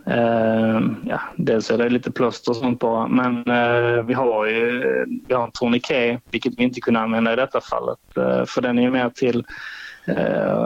[0.08, 4.80] Uh, ja, dels är det lite plåster och sånt på men uh, vi har ju
[5.28, 7.98] vi har en tourniquet vilket vi inte kunde använda i detta fallet.
[8.18, 9.44] Uh, för den är mer till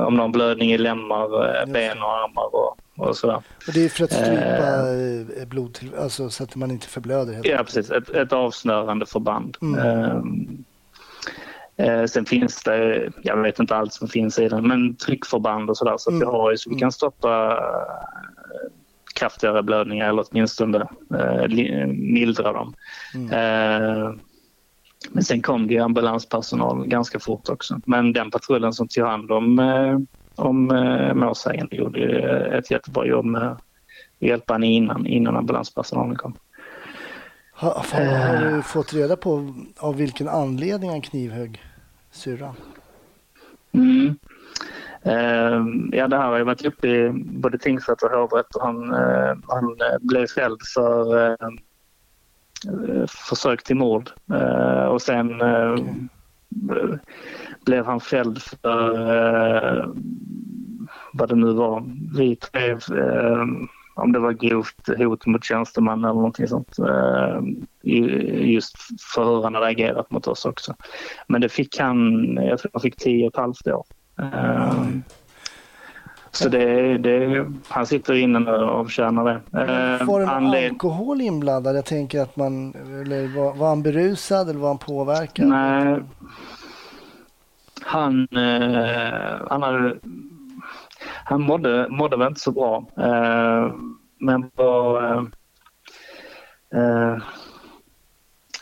[0.06, 3.42] om någon blödning i lemmar, ben och armar och och sådär.
[3.66, 7.32] Och det är för att strypa eh, blod till, alltså så att man inte förblöder?
[7.32, 7.90] Helt ja, precis.
[7.90, 9.56] Ett, ett avsnörande förband.
[9.62, 10.64] Mm.
[11.76, 15.76] Eh, sen finns det, jag vet inte allt som finns i den, men tryckförband och
[15.76, 16.28] sådär så att mm.
[16.28, 16.92] vi har så vi kan mm.
[16.92, 18.27] stoppa eh,
[19.18, 22.74] kraftigare blödningar eller åtminstone eh, mildra dem.
[23.14, 23.32] Mm.
[23.32, 24.12] Eh,
[25.10, 27.80] men sen kom det ambulanspersonal ganska fort också.
[27.86, 29.98] Men den patrullen som tog hand om eh,
[30.38, 32.00] om eh, målsägande gjorde
[32.58, 33.60] ett jättebra jobb med att
[34.18, 36.34] hjälpa henne innan, innan ambulanspersonalen kom.
[37.52, 41.62] Har, har, har, du fått reda på av vilken anledning han knivhögg
[42.10, 42.54] syrran?
[43.72, 44.18] Mm.
[45.06, 48.94] Uh, ja, det här har ju varit uppe i både tingsrätt och hovrätt och han,
[48.94, 51.36] uh, han blev fälld för uh,
[53.08, 54.10] försök till mord.
[54.90, 56.98] och sen okay.
[57.64, 59.94] blev han fälld för
[61.12, 61.84] vad det nu var.
[62.18, 62.76] Vi tre
[63.98, 66.78] om det var grovt hot mot tjänsteman eller någonting sånt.
[66.78, 67.40] Eh,
[68.50, 68.76] just
[69.14, 70.74] för hur han hade agerat mot oss också.
[71.26, 73.84] Men det fick han, jag tror han fick tio och ett halvt år.
[74.18, 75.02] Mm.
[76.30, 79.40] Så det, det, han sitter inne nu och avtjänar det.
[80.04, 80.70] Var det någon Anled...
[80.70, 81.76] alkohol inblandad?
[81.76, 82.72] Jag tänker att man,
[83.36, 85.46] var, var han berusad eller var han påverkad?
[85.46, 86.00] Nej,
[87.82, 88.28] han,
[89.50, 89.96] han hade
[91.28, 92.84] han mådde, mådde väl inte så bra.
[92.96, 93.74] Eh,
[94.18, 95.22] men var, eh,
[96.80, 97.16] eh,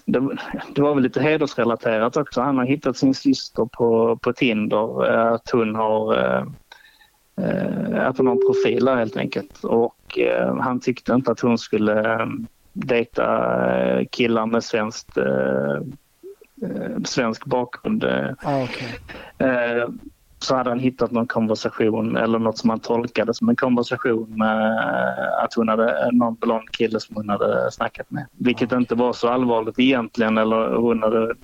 [0.06, 0.38] det,
[0.74, 2.40] det, var väl lite hedersrelaterat också.
[2.40, 5.04] Han har hittat sin syster på, på Tinder.
[5.04, 6.14] Att hon har
[7.94, 9.64] att hon har en profil där helt enkelt.
[9.64, 10.18] Och
[10.60, 12.28] han tyckte inte att hon skulle
[12.72, 15.18] dejta killar med svenskt
[17.04, 18.04] svensk bakgrund.
[18.42, 18.88] Ah, okay
[20.38, 24.78] så hade han hittat någon konversation eller något som han tolkade som en konversation med
[25.44, 28.26] att hon hade någon blond kille som hon hade snackat med.
[28.32, 31.34] Vilket inte var så allvarligt egentligen eller hon hade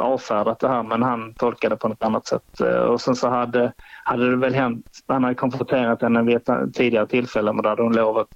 [0.00, 2.60] avfärdat det här men han tolkade på något annat sätt.
[2.88, 3.72] Och sen så hade,
[4.04, 7.82] hade det väl hänt, han hade konfronterat henne vid ett tidigare tillfälle men då hade
[7.82, 8.28] hon lovat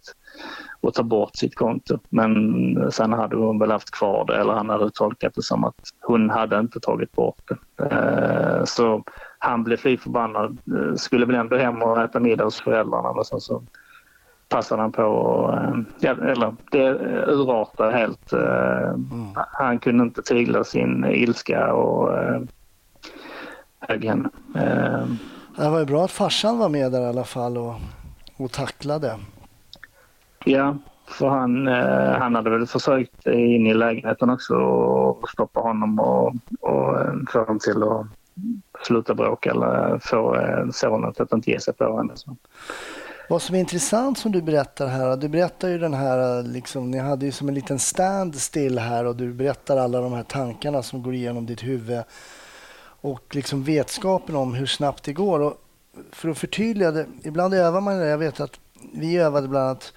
[0.88, 1.98] att ta bort sitt konto.
[2.08, 5.74] Men sen hade hon väl haft kvar det eller han hade tolkat det som att
[6.00, 7.84] hon hade inte tagit bort det.
[7.84, 9.04] Eh, så
[9.44, 10.58] han blev fly förbannad.
[10.66, 13.62] Eh, skulle väl ändå hem och äta middag hos föräldrarna men sen så
[14.48, 15.04] passade han på
[15.52, 16.90] eh, ja, eller det
[17.26, 18.32] urartade helt.
[18.32, 19.28] Mm.
[19.34, 22.18] Han kunde inte tygla sin ilska och
[23.80, 24.28] högg henne.
[25.56, 27.74] Det var ju bra att farsan var med där i alla fall och,
[28.36, 29.18] och tacklade.
[30.44, 30.76] Ja,
[31.06, 36.34] för han, eh, han hade väl försökt in i lägenheten också och stoppa honom och,
[36.60, 38.06] och eh, få honom till att
[38.86, 42.14] sluta bråka eller få eh, sonen att inte ge sig på henne.
[43.28, 46.90] Vad som är intressant som du berättar här, du berättar ju den här, eh, liksom,
[46.90, 50.82] ni hade ju som en liten standstill här och du berättar alla de här tankarna
[50.82, 52.02] som går igenom ditt huvud
[53.00, 55.40] och liksom vetskapen om hur snabbt det går.
[55.40, 55.54] Och
[56.12, 58.60] för att förtydliga det, ibland övar man det, jag vet att
[58.94, 59.92] vi övade bland annat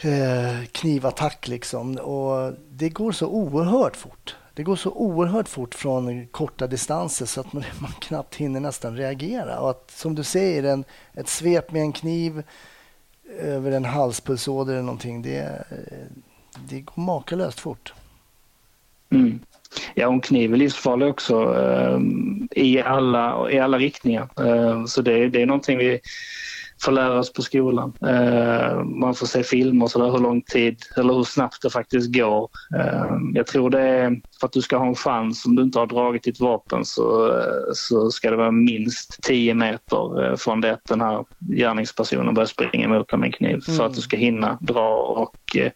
[0.00, 1.96] eh, knivattack liksom.
[1.96, 4.36] Och det går så oerhört fort.
[4.54, 8.96] Det går så oerhört fort från korta distanser så att man, man knappt hinner nästan
[8.96, 9.60] reagera.
[9.60, 10.84] Och att, som du säger, en,
[11.14, 12.42] ett svep med en kniv
[13.38, 15.38] över en halspulsåder eller någonting, det,
[15.70, 16.16] eh,
[16.68, 17.94] det går makalöst fort.
[19.10, 19.40] Mm.
[19.94, 21.98] Ja, en kniv är livsfarlig också eh,
[22.50, 24.28] i, alla, i alla riktningar.
[24.46, 26.00] Eh, så det, det är någonting vi
[26.84, 27.92] får lära oss på skolan.
[28.06, 32.14] Eh, man får se filmer så där, hur lång tid eller hur snabbt det faktiskt
[32.16, 32.50] går.
[32.78, 35.78] Eh, jag tror det är för att du ska ha en chans om du inte
[35.78, 40.60] har dragit ditt vapen så, eh, så ska det vara minst 10 meter eh, från
[40.60, 43.76] det att den här gärningspersonen börjar springa mot dig med en kniv mm.
[43.76, 45.72] för att du ska hinna dra och eh,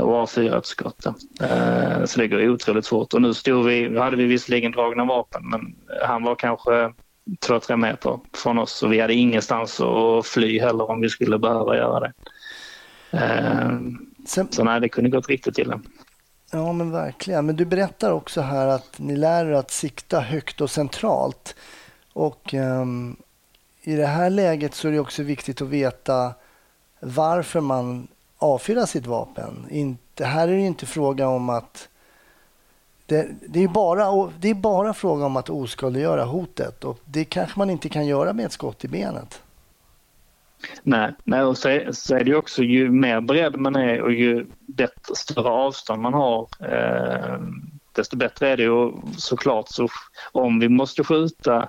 [0.00, 1.06] och avfyra ett skott.
[2.04, 3.14] Så det går otroligt fort.
[3.14, 5.60] Och nu stod vi, hade vi visserligen dragna vapen men
[6.06, 6.92] han var kanske
[7.40, 11.38] två, tre meter från oss och vi hade ingenstans att fly heller om vi skulle
[11.38, 12.12] behöva göra det.
[13.10, 13.78] Eh,
[14.26, 15.80] Sen, så nej, det kunde gått riktigt illa.
[16.52, 17.46] Ja, men verkligen.
[17.46, 21.54] Men du berättar också här att ni lär er att sikta högt och centralt.
[22.12, 23.16] Och um,
[23.82, 26.34] i det här läget så är det också viktigt att veta
[27.00, 28.08] varför man
[28.38, 29.66] avfyrar sitt vapen.
[29.70, 31.88] Inte, här är det inte fråga om att
[33.06, 37.58] det, det, är bara, det är bara fråga om att oskadliggöra hotet och det kanske
[37.58, 39.42] man inte kan göra med ett skott i benet.
[40.82, 44.12] Nej, nej och så, är, så är det också ju mer beredd man är och
[44.12, 47.38] ju bättre, större avstånd man har eh,
[47.92, 49.68] desto bättre är det ju såklart.
[49.68, 49.88] Så
[50.32, 51.68] om vi måste skjuta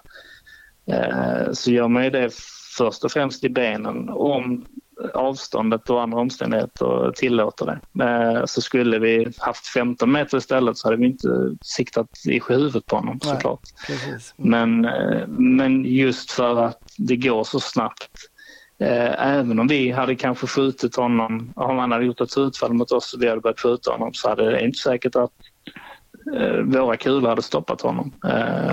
[0.85, 2.33] eh, så gör man ju det
[2.77, 4.09] först och främst i benen.
[4.09, 4.65] Om
[5.13, 8.03] avståndet och andra omständigheter tillåter det.
[8.03, 12.85] Eh, så skulle vi haft 15 meter istället så hade vi inte siktat i huvudet
[12.85, 13.61] på honom såklart.
[13.87, 14.33] Precis.
[14.37, 18.09] Men, eh, men just för att det går så snabbt
[18.79, 22.91] eh, Även om vi hade kanske skjutit honom, om han hade gjort ett utfall mot
[22.91, 25.31] oss och vi hade börjat skjuta honom så hade det inte säkert att
[26.63, 28.13] våra kulor hade stoppat honom.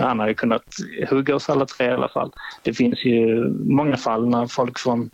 [0.00, 0.64] Han hade kunnat
[1.10, 2.32] hugga oss alla tre i alla fall.
[2.62, 5.10] Det finns ju många fall när folk från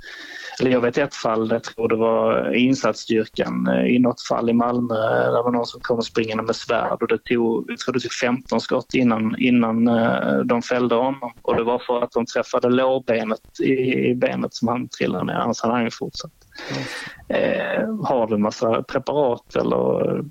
[0.60, 4.52] eller jag vet ett fall, jag tror det var insatsstyrkan eh, i något fall i
[4.52, 7.92] Malmö, eh, där var någon som kom springande med svärd och det tog, jag tror
[7.92, 11.32] det tog 15 skott innan, innan eh, de fällde honom.
[11.42, 13.72] Och det var för att de träffade lårbenet i,
[14.10, 16.32] i benet som han trillade ner, annars hade han ju fortsatt.
[17.28, 20.24] Eh, har du massa preparat eller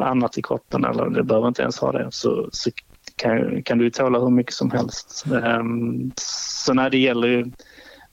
[0.00, 2.70] annat i kroppen eller det behöver inte ens ha det så, så
[3.16, 5.24] kan, kan du tåla hur mycket som helst.
[5.44, 6.12] Ehm,
[6.64, 7.52] så när det gäller ju,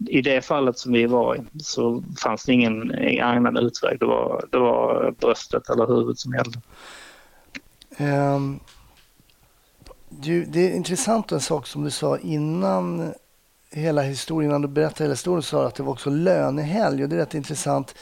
[0.07, 2.91] i det fallet som vi var i så fanns det ingen
[3.21, 3.99] annan utväg.
[3.99, 6.61] Det var, det var bröstet eller huvudet som gällde.
[7.99, 8.59] Um,
[10.09, 13.13] du, det är intressant en sak som du sa innan
[13.71, 17.15] hela historien, innan du berättade hela historien, sa att det var också lönehelg och det
[17.15, 17.95] är rätt intressant.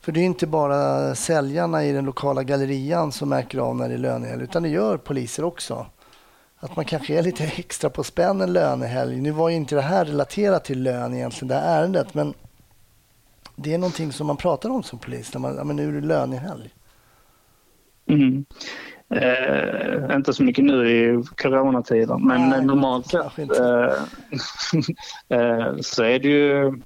[0.00, 3.94] För det är inte bara säljarna i den lokala gallerian som märker av när det
[3.94, 5.86] är lönehelg, utan det gör poliser också.
[6.60, 9.20] Att man kanske är lite extra på spänn en lönehelg.
[9.20, 12.34] Nu var ju inte det här relaterat till lön egentligen, det här ärendet, men
[13.56, 16.00] det är någonting som man pratar om som polis, när man, ja, men nu är
[16.00, 16.70] det lönehelg.
[18.06, 18.44] Mm.
[19.14, 23.92] Eh, inte så mycket nu i coronatider, men Nej, normalt sett eh,
[25.38, 26.80] eh, så är det ju...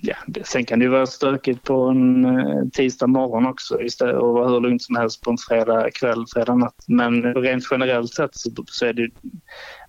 [0.00, 4.34] Ja, sen kan det ju vara stökigt på en eh, tisdag morgon också istället och
[4.34, 6.84] vara hur lugnt som helst på en fredag kväll, fredag natt.
[6.88, 9.10] Men rent generellt sett så, så är det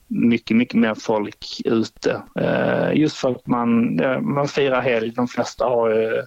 [0.08, 2.22] mycket, mycket mer folk ute.
[2.40, 5.12] Eh, just för att man, ja, man firar helg.
[5.12, 6.24] De flesta har ju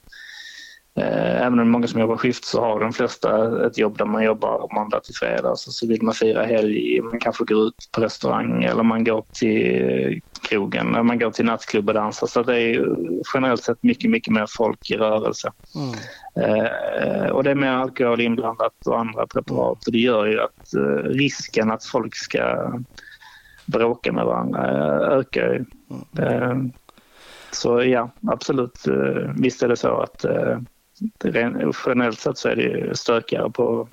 [0.96, 4.74] även om många som jobbar skift så har de flesta ett jobb där man jobbar
[4.74, 5.56] måndag till fredag.
[5.56, 9.24] Så, så vill man fira helg, man kanske går ut på restaurang eller man går
[9.38, 12.26] till krogen eller man går till nattklubb och dansar.
[12.26, 12.86] Så det är
[13.34, 15.52] generellt sett mycket, mycket mer folk i rörelse.
[15.74, 15.94] Mm.
[16.36, 20.74] Eh, och det är mer alkohol inblandat och andra preparat och det gör ju att
[20.76, 22.72] eh, risken att folk ska
[23.66, 25.64] bråka med varandra eh, ökar ju.
[26.18, 26.42] Mm.
[26.42, 26.72] Eh,
[27.52, 28.86] så ja, absolut.
[28.86, 30.24] Eh, visst är det så att
[31.86, 33.88] generellt sett så är det stökigare på,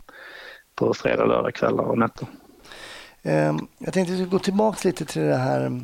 [0.75, 2.27] på fredag, lördag kvällar och nätter.
[3.23, 5.81] Ehm, jag tänkte att vi gå tillbaka lite till, det här,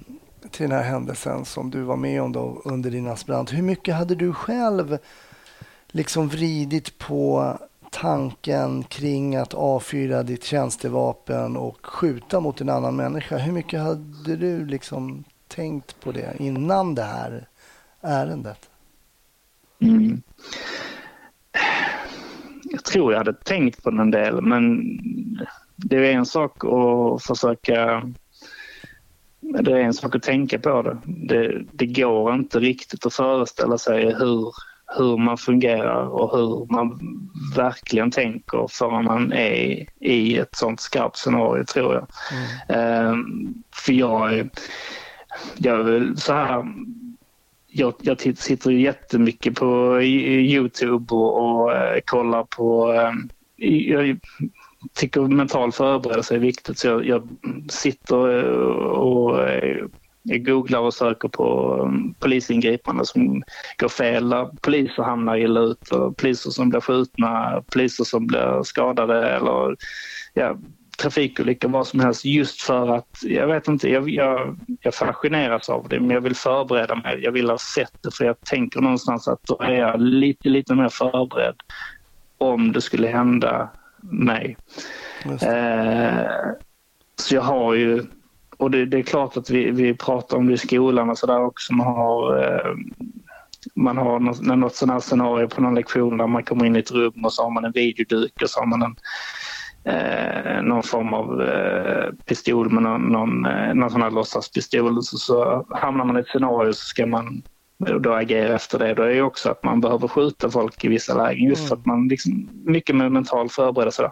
[0.51, 3.53] till den här händelsen som du var med om då under din aspirant.
[3.53, 4.97] Hur mycket hade du själv
[5.87, 7.57] liksom vridit på
[7.91, 13.37] tanken kring att avfyra ditt tjänstevapen och skjuta mot en annan människa?
[13.37, 17.47] Hur mycket hade du liksom tänkt på det innan det här
[18.01, 18.69] ärendet?
[19.79, 20.21] Mm
[22.73, 24.81] jag tror jag hade tänkt på den en del men
[25.75, 28.03] det är en sak att försöka
[29.41, 30.97] det är en sak att tänka på det.
[31.05, 31.63] det.
[31.71, 34.53] Det går inte riktigt att föreställa sig hur,
[34.97, 36.99] hur man fungerar och hur man
[37.55, 42.07] verkligen tänker förrän man är i ett sånt skarpt scenario tror jag.
[42.31, 43.11] Mm.
[43.11, 44.49] Um, för jag,
[45.57, 46.65] jag så här
[47.73, 52.93] jag, jag sitter jättemycket på Youtube och, och eh, kollar på...
[52.93, 53.11] Eh,
[53.55, 54.19] jag
[54.93, 57.27] tycker mental förberedelse är viktigt så jag, jag
[57.69, 59.39] sitter eh, och, och
[60.23, 63.43] jag googlar och söker på mm, polisingripanden som
[63.77, 68.63] går fel, där poliser hamnar illa ut, och poliser som blir skjutna, poliser som blir
[68.63, 69.75] skadade eller
[70.33, 70.57] ja,
[71.03, 75.87] trafikolyckor, vad som helst, just för att, jag vet inte, jag, jag, jag fascineras av
[75.89, 77.19] det, men jag vill förbereda mig.
[77.23, 80.75] Jag vill ha sett det, för jag tänker någonstans att då är jag lite, lite
[80.75, 81.55] mer förberedd
[82.37, 83.69] om det skulle hända
[84.01, 84.57] mig.
[85.25, 86.25] Eh,
[87.15, 88.03] så jag har ju,
[88.57, 91.45] och det, det, är klart att vi, vi pratar om det i skolan och sådär
[91.45, 92.75] också, man har eh,
[93.75, 96.79] man har något, något sådant här scenario på någon lektion där man kommer in i
[96.79, 98.95] ett rum och så har man en videoduk och så har man en
[99.85, 105.03] eh, någon form av eh, pistol med någon, någon, eh, någon sån här låtsaspistol.
[105.03, 107.43] Så, så hamnar man i ett scenario så ska man
[107.99, 108.93] då agera efter det.
[108.93, 111.85] Då är det också att man behöver skjuta folk i vissa lägen just för att
[111.85, 114.11] man liksom, mycket med mental förberedelse.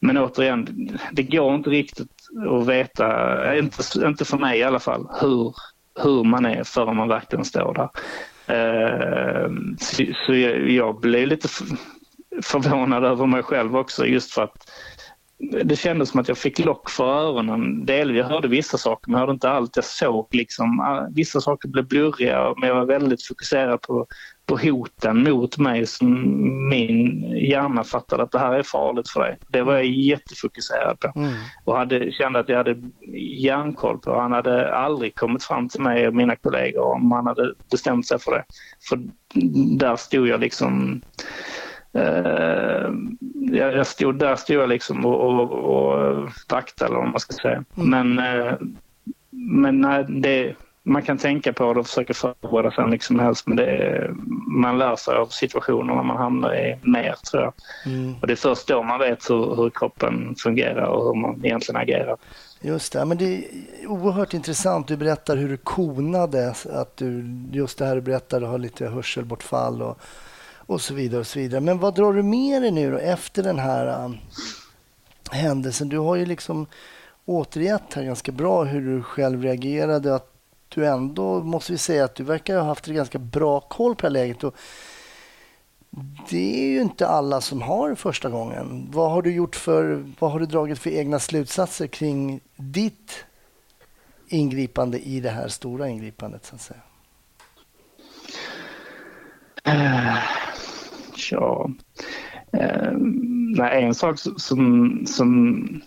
[0.00, 2.12] Men återigen, det går inte riktigt
[2.50, 5.54] att veta, inte, inte för mig i alla fall, hur,
[6.02, 7.88] hur man är förrän man verkligen står där.
[8.50, 9.50] Uh,
[9.80, 11.48] så, så jag, jag blev lite
[12.42, 14.70] förvånad över mig själv också just för att
[15.38, 17.86] det kändes som att jag fick lock för öronen.
[17.86, 19.76] Del, jag hörde vissa saker men jag hörde inte allt.
[19.76, 24.06] Jag såg liksom, ah, vissa saker blev blurriga men jag var väldigt fokuserad på,
[24.46, 29.38] på hoten mot mig som min hjärna fattade att det här är farligt för dig.
[29.48, 31.32] Det var jag jättefokuserad på mm.
[31.64, 32.76] och hade, kände att jag hade
[33.38, 34.20] järnkoll på.
[34.20, 38.18] Han hade aldrig kommit fram till mig och mina kollegor om han hade bestämt sig
[38.18, 38.44] för det.
[38.88, 38.98] För
[39.78, 41.00] där stod jag liksom
[41.96, 42.37] Uh,
[43.52, 47.64] jag stod, där stod jag liksom och, och, och vaktade eller vad man ska säga.
[47.76, 47.90] Mm.
[47.90, 48.54] Men, uh,
[49.30, 53.46] men nej, det, man kan tänka på det och försöka förbereda sig liksom som helst
[53.46, 54.10] men det
[54.46, 57.52] man lär sig av situationerna man hamnar i mer tror jag.
[57.86, 58.14] Mm.
[58.20, 61.80] Och det är först då man vet hur, hur kroppen fungerar och hur man egentligen
[61.80, 62.16] agerar.
[62.60, 63.44] Just det, men det är
[63.86, 64.88] oerhört intressant.
[64.88, 69.82] Du berättar hur du konade, att du, just det här du berättade, har lite hörselbortfall
[69.82, 69.98] och,
[70.68, 71.20] och så vidare.
[71.20, 71.60] och så vidare.
[71.60, 74.10] Men vad drar du med dig nu då, efter den här äh,
[75.30, 75.88] händelsen?
[75.88, 76.66] Du har ju liksom
[77.24, 80.14] återgett här ganska bra hur du själv reagerade.
[80.14, 80.32] Att
[80.68, 84.08] du ändå, måste vi säga, att du verkar ha haft ganska bra koll på det
[84.08, 84.44] här läget.
[84.44, 84.54] Och
[86.30, 88.88] det är ju inte alla som har första gången.
[88.92, 93.24] Vad har du gjort för, vad har du dragit för egna slutsatser kring ditt
[94.28, 96.80] ingripande i det här stora ingripandet så att säga?
[99.68, 100.16] Eh,
[101.30, 101.70] ja,
[102.52, 105.82] ehm, nej, en sak som, som,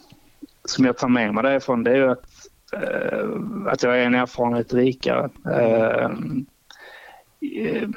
[0.65, 2.25] som jag tar med mig därifrån det är ju att,
[2.73, 3.27] eh,
[3.67, 5.29] att jag är en erfarenhet rikare.
[5.55, 6.45] Ehm,
[7.41, 7.89] eh,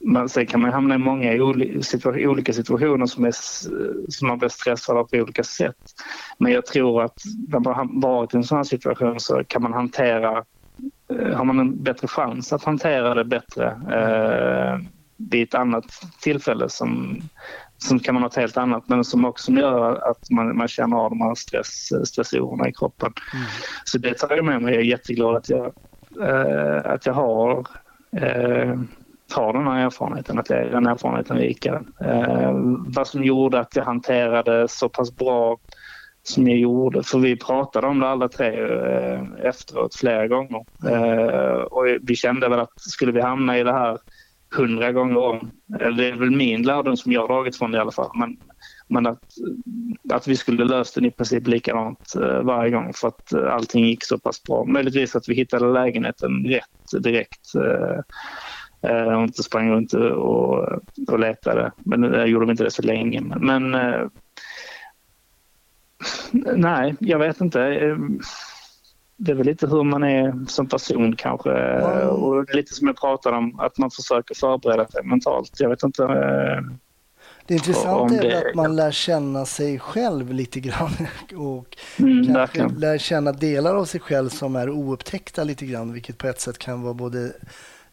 [0.00, 1.32] Men sen kan man hamna i många
[2.04, 3.32] olika situationer som, är,
[4.10, 5.76] som man blir stressad av på olika sätt.
[6.38, 9.62] Men jag tror att när man har varit i en sån här situation så kan
[9.62, 10.44] man hantera,
[11.34, 14.78] har man en bättre chans att hantera det bättre eh,
[15.18, 15.84] vid ett annat
[16.20, 17.22] tillfälle som,
[17.78, 20.96] som kan man ha ett helt annat men som också gör att man, man känner
[20.96, 23.12] av de här stress, stressorerna i kroppen.
[23.34, 23.46] Mm.
[23.84, 24.74] Så det tar jag med mig.
[24.74, 25.72] Jag är jätteglad att jag,
[26.22, 27.66] eh, att jag har
[28.16, 28.74] eh,
[29.34, 31.82] har den här erfarenheten, att jag är den erfarenheten rikare.
[32.00, 32.52] Eh,
[32.86, 35.58] vad som gjorde att jag hanterade så pass bra
[36.22, 40.64] som jag gjorde, för vi pratade om det alla tre eh, efteråt flera gånger.
[40.88, 43.98] Eh, och vi kände väl att skulle vi hamna i det här
[44.56, 47.78] hundra gånger om, eller det är väl min lärdom som jag har dragit från det
[47.78, 48.36] i alla fall, men,
[48.88, 49.22] men att,
[50.12, 53.84] att vi skulle löst den i princip likadant eh, varje gång för att eh, allting
[53.84, 54.64] gick så pass bra.
[54.64, 57.54] Möjligtvis att vi hittade lägenheten rätt direkt.
[58.82, 60.68] Eh, och inte sprang runt och,
[61.08, 61.72] och letade.
[61.78, 63.20] Men jag gjorde inte det så länge.
[63.20, 64.10] Men men
[66.56, 67.96] nej, jag vet inte.
[69.18, 71.52] Eh, det är väl lite hur man är som person kanske.
[71.52, 72.08] Mm.
[72.08, 75.50] Och lite som jag pratade om, att man försöker förbereda sig mentalt.
[75.58, 76.02] Jag vet inte.
[77.46, 78.38] Det intressanta är det...
[78.38, 80.90] att man lär känna sig själv lite grann
[81.36, 82.74] och mm, kanske verkligen.
[82.74, 86.58] lär känna delar av sig själv som är oupptäckta lite grann, vilket på ett sätt
[86.58, 87.32] kan vara både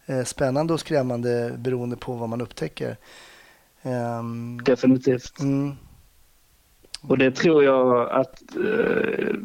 [0.05, 2.97] Eh, spännande och skrämmande beroende på vad man upptäcker.
[3.83, 5.39] Um, Definitivt.
[5.39, 5.75] Mm.
[7.01, 9.35] Och det tror jag att, uh,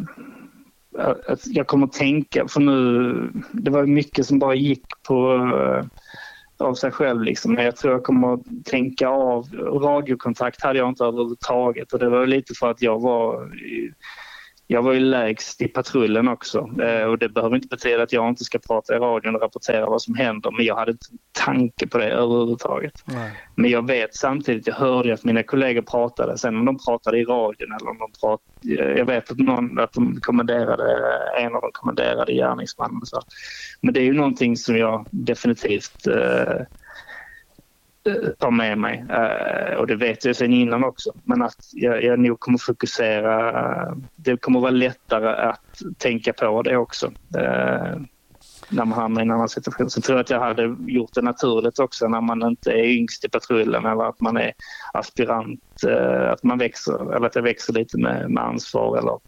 [0.98, 5.86] att jag kommer att tänka, för nu, det var mycket som bara gick på eh,
[6.66, 7.22] av sig själv.
[7.22, 7.52] Liksom.
[7.52, 9.46] Men jag tror jag kommer att tänka av.
[9.82, 13.52] Radiokontakt hade jag inte överhuvudtaget och det var lite för att jag var
[14.72, 18.28] jag var ju lägst i patrullen också eh, och det behöver inte betyda att jag
[18.28, 21.86] inte ska prata i radion och rapportera vad som händer men jag hade inte tanke
[21.86, 22.92] på det överhuvudtaget.
[23.04, 23.32] Nej.
[23.54, 27.24] Men jag vet samtidigt, jag hörde att mina kollegor pratade, sen om de pratade i
[27.24, 30.84] radion eller om de pratade, jag vet att, någon, att de kommenderade,
[31.38, 33.06] en av dem kommenderade gärningsmannen.
[33.06, 33.20] Så.
[33.80, 36.62] Men det är ju någonting som jag definitivt eh,
[38.38, 39.04] ta med mig.
[39.10, 41.12] Eh, och det vet jag sen innan också.
[41.24, 43.96] Men att jag, jag nog kommer fokusera.
[44.16, 47.06] Det kommer vara lättare att tänka på det också.
[47.38, 48.00] Eh,
[48.68, 49.90] när man hamnar i en annan situation.
[49.90, 53.24] Så tror jag att jag hade gjort det naturligt också när man inte är yngst
[53.24, 54.52] i patrullen eller att man är
[54.92, 55.60] aspirant.
[55.88, 59.18] Eh, att man växer, eller att jag växer lite med, med ansvar eller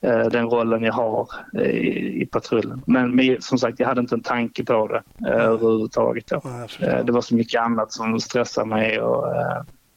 [0.00, 2.82] den rollen jag har eh, i, i patrullen.
[2.86, 6.26] Men, men, som sagt, jag hade inte en tanke på det eh, överhuvudtaget.
[6.26, 6.42] Då.
[6.78, 9.24] det var så mycket annat som stressade mig och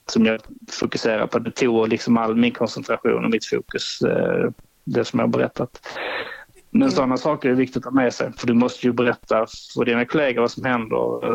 [0.06, 0.40] som jag
[0.72, 1.40] fokuserade på.
[1.40, 4.00] Det tog liksom all min koncentration och mitt fokus,
[4.84, 5.88] det som jag berättat.
[6.72, 6.92] Men mm.
[6.92, 9.46] sådana saker är viktigt att ta med sig för du måste ju berätta
[9.76, 11.26] för dina kollegor vad som händer.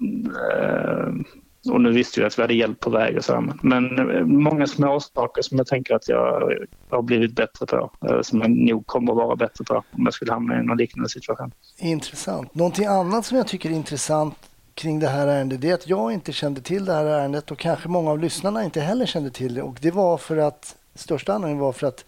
[0.00, 1.24] Mm
[1.70, 3.52] och nu visste jag att vi hade hjälp på väg och så.
[3.62, 6.52] Men eh, många små saker som jag tänker att jag
[6.90, 7.90] har blivit bättre på.
[8.08, 10.76] Eh, som jag nog kommer att vara bättre på om jag skulle hamna i någon
[10.76, 11.52] liknande situation.
[11.78, 12.54] Intressant.
[12.54, 14.34] Någonting annat som jag tycker är intressant
[14.74, 17.58] kring det här ärendet det är att jag inte kände till det här ärendet och
[17.58, 19.62] kanske många av lyssnarna inte heller kände till det.
[19.62, 22.04] Och det var för att, största anledningen var för att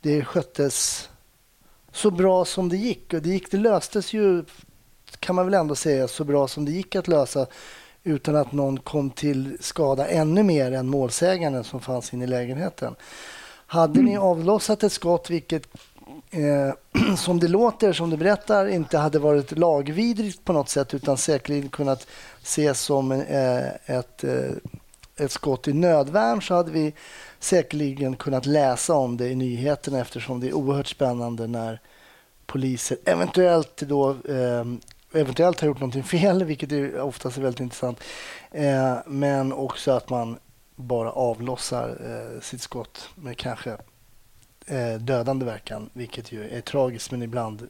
[0.00, 1.08] det sköttes
[1.92, 3.14] så bra som det gick.
[3.14, 4.44] Och det, gick, det löstes ju,
[5.20, 7.46] kan man väl ändå säga, så bra som det gick att lösa
[8.06, 12.94] utan att någon kom till skada ännu mer än målsäganden som fanns inne i lägenheten.
[13.66, 15.68] Hade ni avlossat ett skott, vilket
[16.30, 21.16] eh, som det låter, som du berättar, inte hade varit lagvidrigt på något sätt utan
[21.16, 22.06] säkerligen kunnat
[22.42, 24.50] ses som eh, ett, eh,
[25.16, 26.94] ett skott i nödvärn så hade vi
[27.38, 31.80] säkerligen kunnat läsa om det i nyheterna eftersom det är oerhört spännande när
[32.46, 34.64] poliser eventuellt då eh,
[35.12, 38.00] eventuellt har gjort någonting fel, vilket är oftast är väldigt intressant.
[38.50, 40.38] Eh, men också att man
[40.76, 43.76] bara avlossar eh, sitt skott med kanske
[44.66, 47.68] eh, dödande verkan, vilket ju är tragiskt men ibland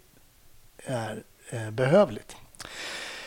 [0.84, 2.37] är eh, behövligt.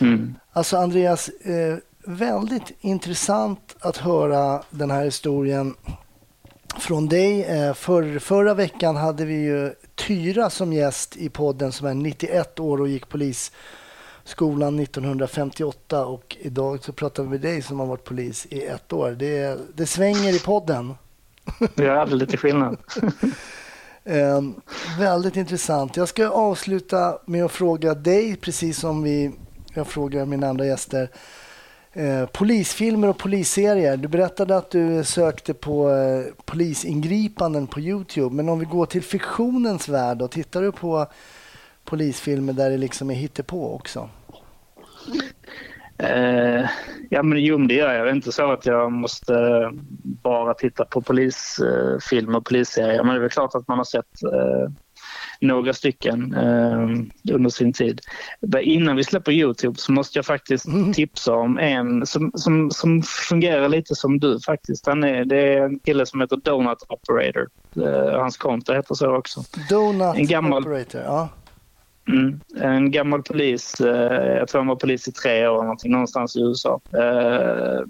[0.02, 0.36] Mm.
[0.52, 5.76] Alltså Andreas, eh, väldigt intressant att höra den här historien
[6.80, 7.44] från dig.
[7.44, 12.60] Eh, för, förra veckan hade vi ju Tyra som gäst i podden som är 91
[12.60, 13.10] år och gick
[14.30, 18.94] polisskolan 1958 och idag så pratar vi med dig som har varit polis i ett
[18.94, 19.12] år.
[19.12, 20.94] Det, det svänger i podden.
[21.76, 22.78] Det är lite skillnad.
[24.04, 24.42] eh,
[25.00, 25.98] väldigt intressant.
[25.98, 29.32] Jag ska avsluta med att fråga dig, precis som vi,
[29.74, 31.10] jag frågar mina andra gäster.
[31.94, 33.98] Eh, polisfilmer och polisserier.
[33.98, 38.36] Du berättade att du sökte på eh, polisingripanden på Youtube.
[38.36, 41.08] Men om vi går till fiktionens värld, och tittar du på
[41.84, 44.10] polisfilmer där det liksom är hittepå också?
[46.04, 46.70] Eh,
[47.10, 48.06] ja, men jo, det gör jag.
[48.06, 49.34] Det är inte så att jag måste
[50.04, 53.04] bara titta på polisfilmer och polisserier.
[53.04, 54.72] Men det är väl klart att man har sett eh,
[55.42, 58.02] några stycken eh, under sin tid.
[58.62, 60.94] Innan vi släpper Youtube så måste jag faktiskt mm.
[60.94, 64.88] tipsa om en som, som, som fungerar lite som du faktiskt.
[64.88, 67.48] Han är, det är en kille som heter Donut Operator.
[67.76, 69.44] Eh, hans konto heter så också.
[69.70, 71.30] Donut en gammal, Operator, ja.
[72.10, 76.36] Mm, en gammal polis, eh, jag tror han var polis i tre år någonting, någonstans
[76.36, 76.82] i USA.
[76.94, 77.82] Eh,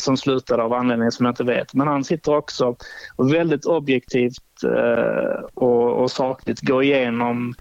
[0.00, 1.74] som slutade av anledningar som jag inte vet.
[1.74, 2.76] Men han sitter också
[3.16, 7.54] och väldigt objektivt eh, och, och sakligt går igenom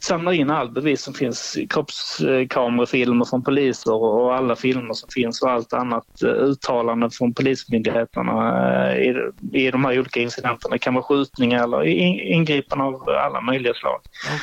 [0.00, 5.50] samlar in all bevis som finns, kroppskamerafilmer från poliser och alla filmer som finns och
[5.50, 10.72] allt annat eh, uttalanden från polismyndigheterna eh, i, i de här olika incidenterna.
[10.72, 14.00] Det kan vara skjutningar eller ingripanden av alla möjliga slag.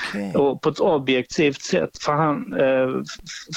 [0.10, 0.34] Okay.
[0.34, 3.02] Och på ett objektivt sätt för han eh,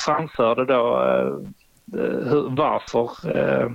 [0.04, 1.48] framförde då eh,
[1.96, 3.70] Eh, hur, varför eh,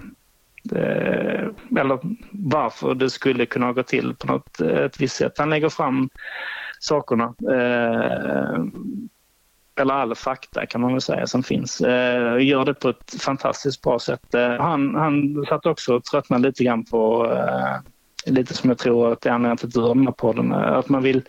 [0.80, 1.48] eh,
[1.80, 2.00] eller
[2.32, 5.38] varför det skulle kunna gå till på något ett visst sätt.
[5.38, 6.10] Han lägger fram
[6.84, 8.64] sakerna eh,
[9.76, 11.82] eller all fakta kan man väl säga som finns.
[11.82, 14.34] Eh, gör det på ett fantastiskt bra sätt.
[14.34, 19.12] Eh, han, han satt också och tröttnade lite grann på, eh, lite som jag tror
[19.12, 21.22] att det är anledningen till att du har den här podden, eh, att man vill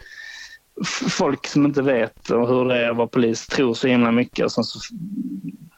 [1.11, 4.53] folk som inte vet hur det är att vara polis tror så himla mycket och
[4.53, 4.79] sen så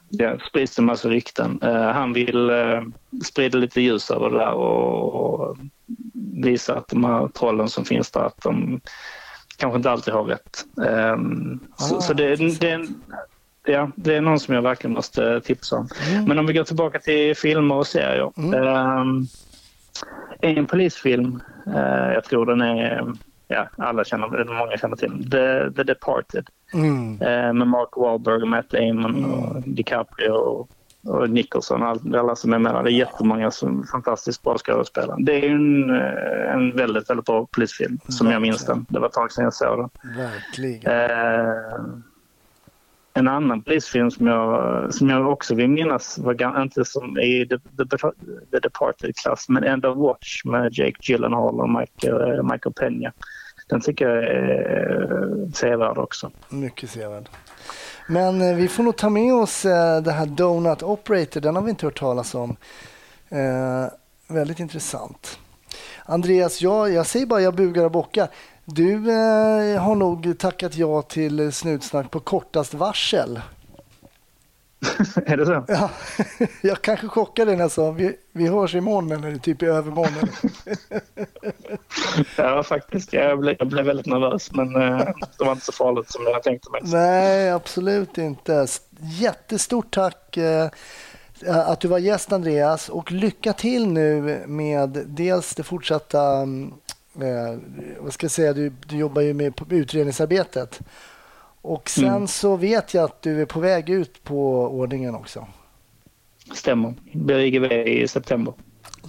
[0.08, 1.60] det sprids en massa rykten.
[1.62, 2.82] Uh, han vill uh,
[3.24, 5.56] sprida lite ljus över det där och, och,
[6.42, 8.80] visa att de här trollen som finns där, att de
[9.56, 10.64] kanske inte alltid har rätt.
[10.74, 12.88] Um, ah, så, så det, det,
[13.66, 15.88] ja, det är någon som jag verkligen måste tipsa om.
[16.10, 16.24] Mm.
[16.24, 18.32] Men om vi går tillbaka till filmer och serier.
[18.36, 18.54] Mm.
[19.00, 19.26] Um,
[20.40, 23.12] en polisfilm, uh, jag tror den är
[23.48, 26.48] ja, alla känner, många känner till The, The Departed.
[26.74, 27.22] Mm.
[27.22, 29.30] Eh, med Mark Wahlberg, Matt Damon, mm.
[29.30, 30.68] och DiCaprio och,
[31.08, 31.82] och Nicholson.
[31.82, 32.84] All, alla som är med.
[32.84, 35.16] Det är jättemånga som fantastiskt bra skådespelare.
[35.18, 38.32] Det är en, eh, en väldigt, väldigt bra polisfilm som Verkligen.
[38.32, 38.86] jag minns den.
[38.88, 40.16] Det var ett tag sedan jag såg den.
[40.16, 40.92] Verkligen.
[40.92, 41.84] Eh,
[43.14, 47.58] en annan polisfilm som jag, som jag också vill minnas var inte som i The,
[47.58, 47.98] The,
[48.50, 53.12] The Departed-klass men End of Watch med Jake Gyllenhaal och Michael, eh, Michael Peña.
[53.68, 56.30] Den tycker jag är sevärd också.
[56.48, 57.28] Mycket sevärd.
[58.06, 61.40] Men eh, vi får nog ta med oss eh, det här Donut Operator.
[61.40, 62.56] Den har vi inte hört talas om.
[63.28, 63.86] Eh,
[64.28, 65.38] väldigt intressant.
[66.04, 68.28] Andreas, jag, jag säger bara jag bugar och bockar.
[68.64, 73.40] Du eh, har nog tackat ja till Snutsnack på kortast varsel.
[75.26, 75.64] är det så?
[75.68, 75.90] Ja,
[76.62, 80.28] jag kanske chockade dig när jag sa vi, vi hörs imorgon eller typ i övermorgon.
[82.36, 83.12] ja, faktiskt.
[83.12, 84.98] Jag blev, jag blev väldigt nervös, men eh,
[85.38, 86.80] det var inte så farligt som jag tänkte mig.
[86.84, 88.66] Nej, absolut inte.
[89.00, 90.68] Jättestort tack eh,
[91.46, 92.88] att du var gäst, Andreas.
[92.88, 96.72] Och lycka till nu med dels det fortsatta mm,
[97.20, 97.58] eh,
[97.98, 100.80] vad ska jag säga, du, du jobbar ju med utredningsarbetet.
[101.66, 102.26] Och sen mm.
[102.26, 105.46] så vet jag att du är på väg ut på ordningen också.
[106.52, 106.94] Stämmer.
[107.12, 108.54] Det blir IGV i september.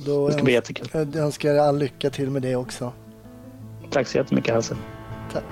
[0.06, 0.88] Då det ska bli jättekul.
[0.94, 2.94] Jag önskar all lycka till med det också.
[3.90, 4.76] Tack så jättemycket Hasse.
[5.34, 5.44] Tack.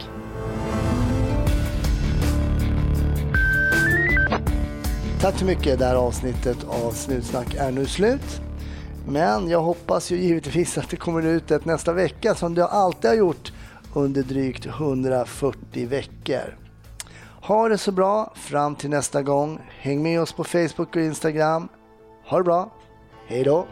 [5.22, 5.80] Tack så mycket.
[5.80, 8.42] Det här avsnittet av Snutsnack är nu slut.
[9.08, 13.10] Men jag hoppas ju givetvis att det kommer ut ett nästa vecka som det alltid
[13.10, 13.54] har gjort
[13.94, 16.65] under drygt 140 veckor.
[17.48, 19.60] Ha det så bra fram till nästa gång.
[19.80, 21.70] Häng med oss på Facebook och Instagram.
[22.26, 22.70] Ha det bra.
[23.28, 23.68] Hej då!